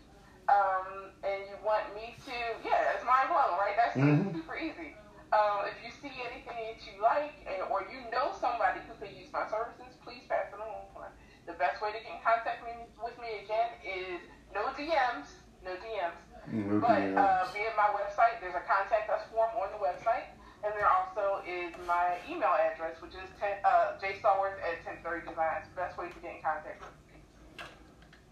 um, 0.50 1.14
and 1.22 1.46
you 1.46 1.54
want 1.62 1.94
me 1.94 2.18
to, 2.26 2.34
yeah, 2.66 2.90
it's 2.98 3.06
mind 3.06 3.30
blowing, 3.30 3.54
right? 3.54 3.78
That's 3.78 3.94
Mhm. 3.94 4.34
super 4.34 4.56
easy. 4.58 4.98
Um, 5.30 5.62
if 5.70 5.78
you 5.86 5.92
see 5.92 6.10
anything 6.26 6.58
that 6.58 6.82
you 6.90 6.98
like, 7.00 7.38
and, 7.46 7.62
or 7.70 7.86
you 7.86 8.02
know 8.10 8.32
somebody 8.34 8.80
who 8.80 8.94
could 8.98 9.14
use 9.14 9.30
my 9.32 9.46
services, 9.46 9.94
please 10.02 10.26
pass 10.26 10.50
it 10.52 10.58
on. 10.58 11.06
The 11.46 11.52
best 11.54 11.80
way 11.80 11.92
to 11.92 12.00
get 12.02 12.10
in 12.10 12.20
contact 12.20 12.64
me, 12.64 12.90
with 12.98 13.16
me 13.22 13.38
again 13.46 13.70
is 13.86 14.26
no 14.52 14.74
DMs, 14.74 15.38
no 15.62 15.76
DMs. 15.76 16.18
No 16.50 16.80
But 16.80 16.98
DMs. 16.98 17.16
uh, 17.16 17.46
via 17.54 17.70
my 17.76 17.94
website, 17.94 18.40
there's 18.40 18.56
a 18.58 18.66
contact 18.66 19.08
us 19.08 19.22
form 19.30 19.54
on 19.54 19.70
the 19.70 19.78
website, 19.78 20.26
and 20.64 20.74
there 20.74 20.88
also 20.88 21.40
is 21.46 21.72
my 21.86 22.18
email 22.28 22.50
address, 22.58 23.00
which 23.00 23.14
is 23.14 23.30
10, 23.38 23.58
uh, 23.64 23.79
jstallworth 24.00 24.58
at 24.62 24.84
1030 24.84 25.28
Designs. 25.28 25.66
Best 25.76 25.98
way 25.98 26.08
to 26.08 26.14
get 26.20 26.36
in 26.36 26.42
contact 26.42 26.80
with 26.80 26.90
me. 26.90 27.64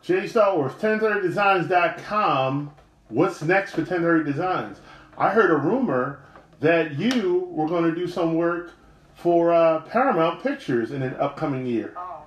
Jay 0.03 0.27
Stallworth, 0.27 0.79
1030designs.com. 0.81 2.73
What's 3.09 3.43
next 3.43 3.73
for 3.73 3.83
1030 3.83 4.31
Designs? 4.31 4.81
I 5.17 5.31
heard 5.31 5.51
a 5.51 5.57
rumor 5.57 6.21
that 6.61 6.99
you 6.99 7.49
were 7.51 7.67
going 7.67 7.85
to 7.85 7.95
do 7.95 8.07
some 8.09 8.35
work 8.35 8.73
for 9.15 9.53
uh, 9.53 9.81
Paramount 9.83 10.43
Pictures 10.43 10.93
in 10.93 11.03
an 11.03 11.15
upcoming 11.17 11.67
year. 11.67 11.95
Oh. 11.97 12.23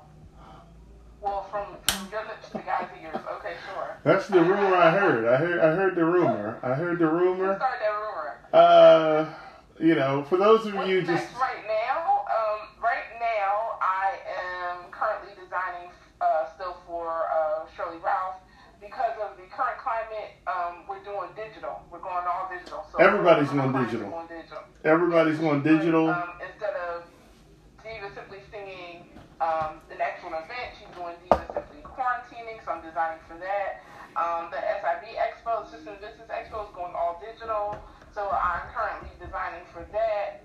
Well, 1.21 1.47
from, 1.51 1.65
from 1.87 2.11
your 2.11 2.21
lips 2.25 2.49
to 2.49 2.57
God's 2.59 2.91
ears. 3.01 3.15
Okay, 3.15 3.53
sure. 3.73 3.97
That's 4.03 4.27
the 4.27 4.41
rumor 4.41 4.75
I 4.75 4.91
heard. 4.91 5.27
I 5.27 5.37
heard 5.37 5.59
I 5.59 5.75
heard 5.75 5.95
the 5.95 6.05
rumor. 6.05 6.59
I 6.63 6.73
heard 6.73 6.97
the 6.99 7.07
Who 7.07 7.17
rumor. 7.17 7.55
started 7.55 7.79
that 7.81 7.91
rumor? 7.91 8.39
Uh, 8.53 9.25
you 9.79 9.95
know, 9.95 10.23
for 10.23 10.37
those 10.37 10.65
of 10.65 10.73
What's 10.73 10.89
you 10.89 11.01
just 11.03 11.27
right 11.39 11.63
now? 11.67 12.00
Um, 21.21 21.29
digital. 21.35 21.81
We're 21.91 21.99
going 22.01 22.25
all 22.25 22.49
digital. 22.49 22.85
So 22.91 22.97
Everybody's 22.97 23.49
going 23.49 23.73
digital. 23.73 24.09
Going 24.09 24.27
digital. 24.27 24.63
everybody's 24.83 25.39
going 25.39 25.61
digital. 25.61 26.09
Um, 26.09 26.41
instead 26.41 26.73
of 26.89 27.03
Diva 27.83 28.09
simply 28.13 28.39
singing 28.49 29.09
um, 29.39 29.81
an 29.89 30.01
actual 30.01 30.33
event, 30.33 30.77
she's 30.77 30.89
doing 30.97 31.15
Diva 31.25 31.45
simply 31.53 31.81
quarantining, 31.85 32.63
so 32.65 32.71
I'm 32.73 32.81
designing 32.81 33.21
for 33.27 33.37
that. 33.37 33.85
Um, 34.19 34.51
the 34.51 34.59
SIB 34.59 35.15
Expo, 35.15 35.63
System 35.71 35.95
Business 36.01 36.27
Expo, 36.27 36.67
is 36.67 36.71
going 36.75 36.91
all 36.97 37.21
digital, 37.23 37.79
so 38.13 38.27
I'm 38.27 38.67
currently 38.75 39.13
designing 39.21 39.63
for 39.71 39.87
that. 39.95 40.43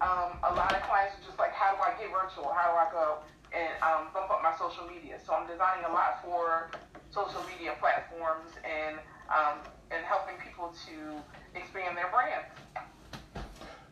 Um, 0.00 0.38
a 0.46 0.52
lot 0.54 0.72
of 0.72 0.80
clients 0.88 1.18
are 1.18 1.24
just 1.26 1.38
like, 1.38 1.52
how 1.52 1.76
do 1.76 1.82
I 1.82 1.92
get 2.00 2.08
virtual? 2.08 2.48
How 2.54 2.72
do 2.72 2.76
I 2.78 2.88
go 2.88 3.06
and 3.52 3.72
um, 3.82 4.08
bump 4.14 4.30
up 4.30 4.40
my 4.40 4.54
social 4.56 4.86
media? 4.86 5.18
So 5.20 5.34
I'm 5.34 5.44
designing 5.44 5.84
a 5.84 5.92
lot 5.92 6.22
for 6.24 6.70
social 7.10 7.42
media 7.50 7.74
platforms 7.82 8.54
and 8.62 8.96
um, 9.30 9.58
and 9.90 10.04
helping 10.04 10.36
people 10.36 10.72
to 10.86 11.58
expand 11.58 11.96
their 11.96 12.10
brands. 12.10 12.46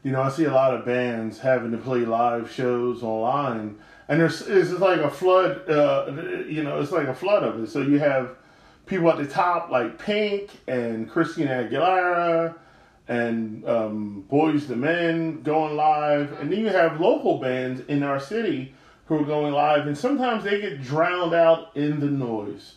You 0.02 0.12
know, 0.12 0.22
I 0.22 0.30
see 0.30 0.44
a 0.44 0.52
lot 0.52 0.74
of 0.74 0.84
bands 0.84 1.40
having 1.40 1.72
to 1.72 1.78
play 1.78 2.00
live 2.00 2.50
shows 2.50 3.02
online, 3.02 3.78
and 4.08 4.20
there's 4.20 4.42
it's 4.42 4.70
like 4.70 5.00
a 5.00 5.10
flood. 5.10 5.68
Uh, 5.68 6.12
you 6.46 6.62
know, 6.62 6.80
it's 6.80 6.92
like 6.92 7.08
a 7.08 7.14
flood 7.14 7.42
of 7.42 7.62
it. 7.62 7.68
So 7.68 7.82
you 7.82 7.98
have 7.98 8.36
people 8.86 9.10
at 9.10 9.18
the 9.18 9.26
top 9.26 9.70
like 9.70 9.98
Pink 9.98 10.50
and 10.66 11.10
Christina 11.10 11.68
Aguilera 11.68 12.54
and 13.08 13.66
um, 13.66 14.24
Boyz 14.30 14.68
II 14.70 14.76
Men 14.76 15.42
going 15.42 15.76
live, 15.76 16.40
and 16.40 16.52
then 16.52 16.60
you 16.60 16.68
have 16.68 17.00
local 17.00 17.38
bands 17.38 17.80
in 17.88 18.02
our 18.02 18.20
city 18.20 18.74
who 19.06 19.18
are 19.18 19.24
going 19.24 19.52
live, 19.52 19.86
and 19.86 19.96
sometimes 19.96 20.44
they 20.44 20.60
get 20.60 20.82
drowned 20.82 21.34
out 21.34 21.74
in 21.76 22.00
the 22.00 22.06
noise. 22.06 22.74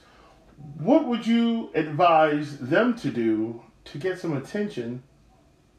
What 0.78 1.06
would 1.08 1.28
you 1.28 1.70
advise 1.76 2.58
them 2.58 2.96
to 2.98 3.12
do 3.12 3.62
to 3.86 3.98
get 3.98 4.20
some 4.20 4.36
attention 4.36 5.04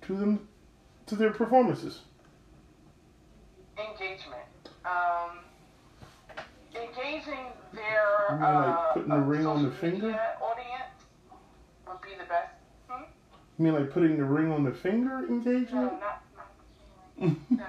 to 0.02 0.14
them 0.16 0.48
to 1.06 1.16
their 1.16 1.30
performances? 1.30 2.00
engagement. 3.78 4.46
Um, 4.84 5.38
engaging 6.74 7.46
their 7.72 8.26
You 8.30 8.34
mean 8.36 8.40
like 8.42 8.76
uh, 8.76 8.92
putting 8.94 9.08
the 9.08 9.14
uh, 9.16 9.18
ring 9.18 9.46
on 9.46 9.62
the 9.64 9.70
finger? 9.70 10.08
audience 10.40 10.92
would 11.88 12.00
be 12.02 12.10
the 12.18 12.24
best. 12.28 12.52
Hmm? 12.88 13.02
You 13.58 13.64
mean 13.64 13.74
like 13.74 13.90
putting 13.90 14.16
the 14.18 14.24
ring 14.24 14.50
on 14.52 14.64
the 14.64 14.72
finger 14.72 15.22
No, 15.22 15.28
engagement? 15.28 15.92
not, 16.00 16.22
not 16.36 16.52
no. 17.50 17.66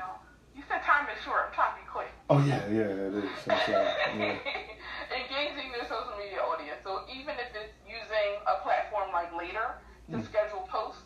You 0.56 0.64
said 0.68 0.82
time 0.84 1.08
is 1.16 1.24
short. 1.24 1.46
I'm 1.50 1.54
trying 1.54 1.76
to 1.78 1.82
be 1.82 1.88
quick. 1.92 2.12
oh 2.30 2.40
yeah, 2.46 2.68
yeah, 2.70 3.10
it 3.10 3.14
is. 3.24 3.30
That's 3.46 3.70
right. 3.70 3.96
Yeah. 4.18 4.36
Engaging 5.14 5.72
their 5.72 5.84
social 5.88 6.14
media 6.18 6.40
audience. 6.42 6.80
So 6.84 7.02
even 7.12 7.36
if 7.38 7.54
it's 7.54 7.74
using 7.86 8.33
a 8.48 8.62
platform 8.64 9.12
like 9.12 9.32
Later 9.36 9.80
to 10.12 10.18
Mm. 10.18 10.26
schedule 10.26 10.68
posts, 10.70 11.04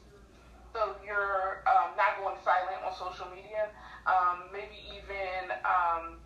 so 0.74 0.96
you're 1.06 1.62
um, 1.70 1.94
not 1.96 2.18
going 2.18 2.38
silent 2.44 2.82
on 2.84 2.94
social 2.98 3.30
media. 3.30 3.70
Um, 4.10 4.50
maybe 4.52 4.74
even 4.98 5.54
um, 5.64 6.18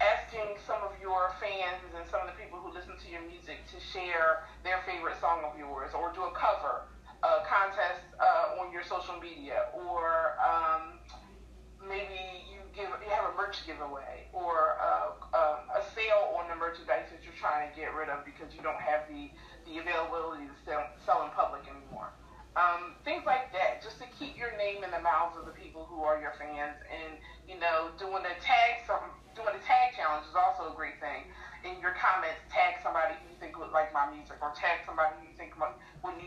asking 0.00 0.60
some 0.66 0.82
of 0.84 0.92
your 1.00 1.32
fans 1.40 1.80
and 1.96 2.04
some 2.12 2.20
of 2.20 2.28
the 2.28 2.36
people 2.36 2.60
who 2.60 2.68
listen 2.68 2.92
to 3.00 3.08
your 3.08 3.22
music 3.24 3.64
to 3.72 3.80
share 3.80 4.44
their 4.62 4.84
favorite 4.84 5.16
song 5.20 5.40
of 5.44 5.56
yours, 5.56 5.95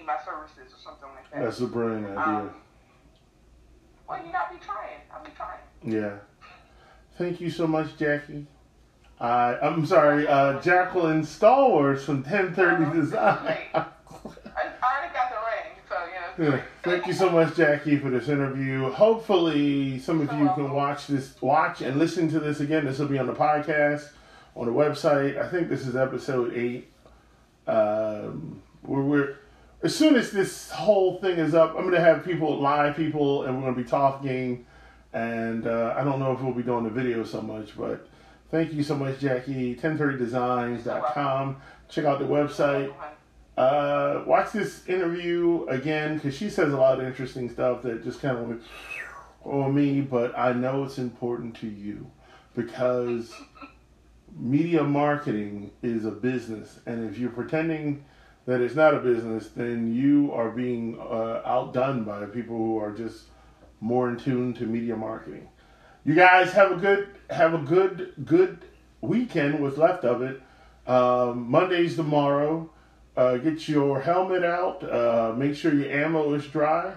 my 0.10 0.18
services, 0.26 0.74
or 0.74 0.80
something 0.84 1.10
like 1.16 1.30
that. 1.32 1.44
That's 1.44 1.60
a 1.60 1.68
brilliant 1.68 2.06
idea. 2.06 2.24
Um, 2.24 2.50
well, 4.08 4.26
you 4.26 4.32
gotta 4.32 4.56
be 4.56 4.60
trying. 4.60 4.98
I'll 5.14 5.24
be 5.24 5.32
trying. 5.36 5.60
Yeah. 5.84 6.18
Thank 7.18 7.42
you 7.42 7.50
so 7.50 7.68
much, 7.68 7.96
Jackie. 7.98 8.48
I 9.20 9.58
I'm 9.62 9.86
sorry, 9.86 10.28
uh, 10.28 10.60
Jacqueline 10.62 11.22
Stallworth 11.24 12.02
from 12.02 12.24
1030 12.24 13.00
Design. 13.00 13.58
I, 13.74 13.76
I 13.76 14.66
already 14.82 15.14
got 15.14 15.30
the 15.30 15.36
ring, 15.46 15.76
so 15.88 15.96
you 16.06 16.48
know. 16.48 16.56
Yeah. 16.56 16.62
Thank 16.84 17.06
you 17.06 17.14
so 17.14 17.30
much, 17.30 17.56
Jackie, 17.56 17.98
for 17.98 18.10
this 18.10 18.30
interview. 18.30 18.90
Hopefully, 18.90 20.00
some 20.00 20.22
of 20.22 20.40
you 20.40 20.50
can 20.56 20.72
watch 20.72 21.08
this, 21.08 21.40
watch 21.42 21.82
and 21.82 22.00
listen 22.00 22.30
to 22.30 22.40
this 22.40 22.62
again. 22.62 22.86
This 22.86 22.98
will 22.98 23.08
be 23.08 23.20
on 23.20 23.28
the 23.28 23.34
podcast, 23.34 24.10
on 24.56 24.66
the 24.66 24.72
website. 24.72 25.38
I 25.38 25.50
think 25.50 25.70
this 25.70 25.86
is 25.86 25.96
episode 25.96 26.56
eight. 26.56 26.90
Um, 27.68 28.62
we're, 28.84 29.04
we're 29.04 29.36
as 29.82 29.96
soon 29.96 30.16
as 30.16 30.32
this 30.32 30.70
whole 30.72 31.20
thing 31.20 31.38
is 31.38 31.56
up, 31.56 31.76
I'm 31.78 31.86
gonna 31.86 32.02
have 32.02 32.26
people, 32.26 32.60
live 32.60 32.96
people, 32.96 33.44
and 33.44 33.56
we're 33.56 33.70
gonna 33.70 33.82
be 33.82 33.90
talking. 33.90 34.66
And 35.14 35.66
uh, 35.66 35.96
I 35.98 36.04
don't 36.04 36.20
know 36.20 36.34
if 36.34 36.42
we'll 36.42 36.54
be 36.54 36.64
doing 36.64 36.84
the 36.84 36.90
video 36.90 37.24
so 37.24 37.42
much, 37.42 37.76
but 37.78 38.08
thank 38.52 38.74
you 38.74 38.84
so 38.84 38.96
much, 38.96 39.20
Jackie. 39.20 39.76
1030designs.com. 39.76 41.58
Check 41.88 42.06
out 42.06 42.20
the 42.20 42.26
website. 42.26 42.94
Uh, 43.58 44.24
watch 44.26 44.52
this 44.52 44.88
interview 44.88 45.66
again 45.68 46.16
because 46.16 46.36
she 46.36 46.50
says 46.50 46.72
a 46.72 46.78
lot 46.78 47.00
of 47.00 47.06
interesting 47.06 47.50
stuff 47.50 47.82
that 47.82 48.04
just 48.04 48.22
kind 48.22 48.38
of 48.38 48.48
went 48.48 48.62
on 49.44 49.74
me, 49.74 50.02
but 50.02 50.38
I 50.38 50.54
know 50.54 50.84
it's 50.84 50.98
important 50.98 51.56
to 51.58 51.68
you 51.68 52.10
because 52.56 53.34
media 54.38 54.84
marketing 54.84 55.72
is 55.82 56.06
a 56.06 56.12
business, 56.12 56.80
and 56.86 57.10
if 57.10 57.18
you're 57.18 57.32
pretending 57.32 58.04
that 58.50 58.62
it's 58.62 58.74
not 58.74 58.96
a 58.96 59.00
business, 59.00 59.50
then 59.50 59.94
you 59.94 60.32
are 60.34 60.50
being 60.50 61.00
uh, 61.00 61.44
outdone 61.46 62.04
by 62.04 62.26
people 62.26 62.58
who 62.58 62.80
are 62.80 62.92
just 62.92 63.26
more 63.80 64.10
in 64.10 64.18
tune 64.18 64.56
to 64.56 64.66
media 64.66 64.96
marketing. 64.96 65.48
You 66.04 66.16
guys 66.16 66.52
have 66.54 66.72
a 66.72 66.76
good 66.76 67.10
have 67.30 67.54
a 67.54 67.60
good 67.60 68.14
good 68.26 68.66
weekend. 69.02 69.60
What's 69.62 69.78
left 69.78 70.04
of 70.04 70.24
it? 70.24 70.42
Um, 70.88 71.52
Monday's 71.52 71.96
tomorrow. 71.96 72.72
Uh, 73.16 73.38
get 73.38 73.70
your 73.70 74.02
helmet 74.02 74.44
out. 74.44 74.84
Uh, 74.84 75.32
make 75.38 75.56
sure 75.56 75.72
your 75.72 75.92
ammo 75.92 76.34
is 76.34 76.48
dry. 76.48 76.96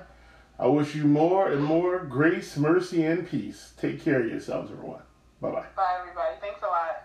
I 0.59 0.69
wish 0.69 0.95
you 0.95 1.05
more 1.05 1.51
and 1.51 1.63
more 1.63 1.99
grace, 1.99 2.57
mercy, 2.57 3.05
and 3.05 3.29
peace. 3.29 3.75
Take 3.77 4.03
care 4.03 4.23
of 4.23 4.27
yourselves, 4.27 4.73
everyone. 4.73 5.03
Bye 5.43 5.51
bye. 5.51 5.67
Bye. 5.77 7.02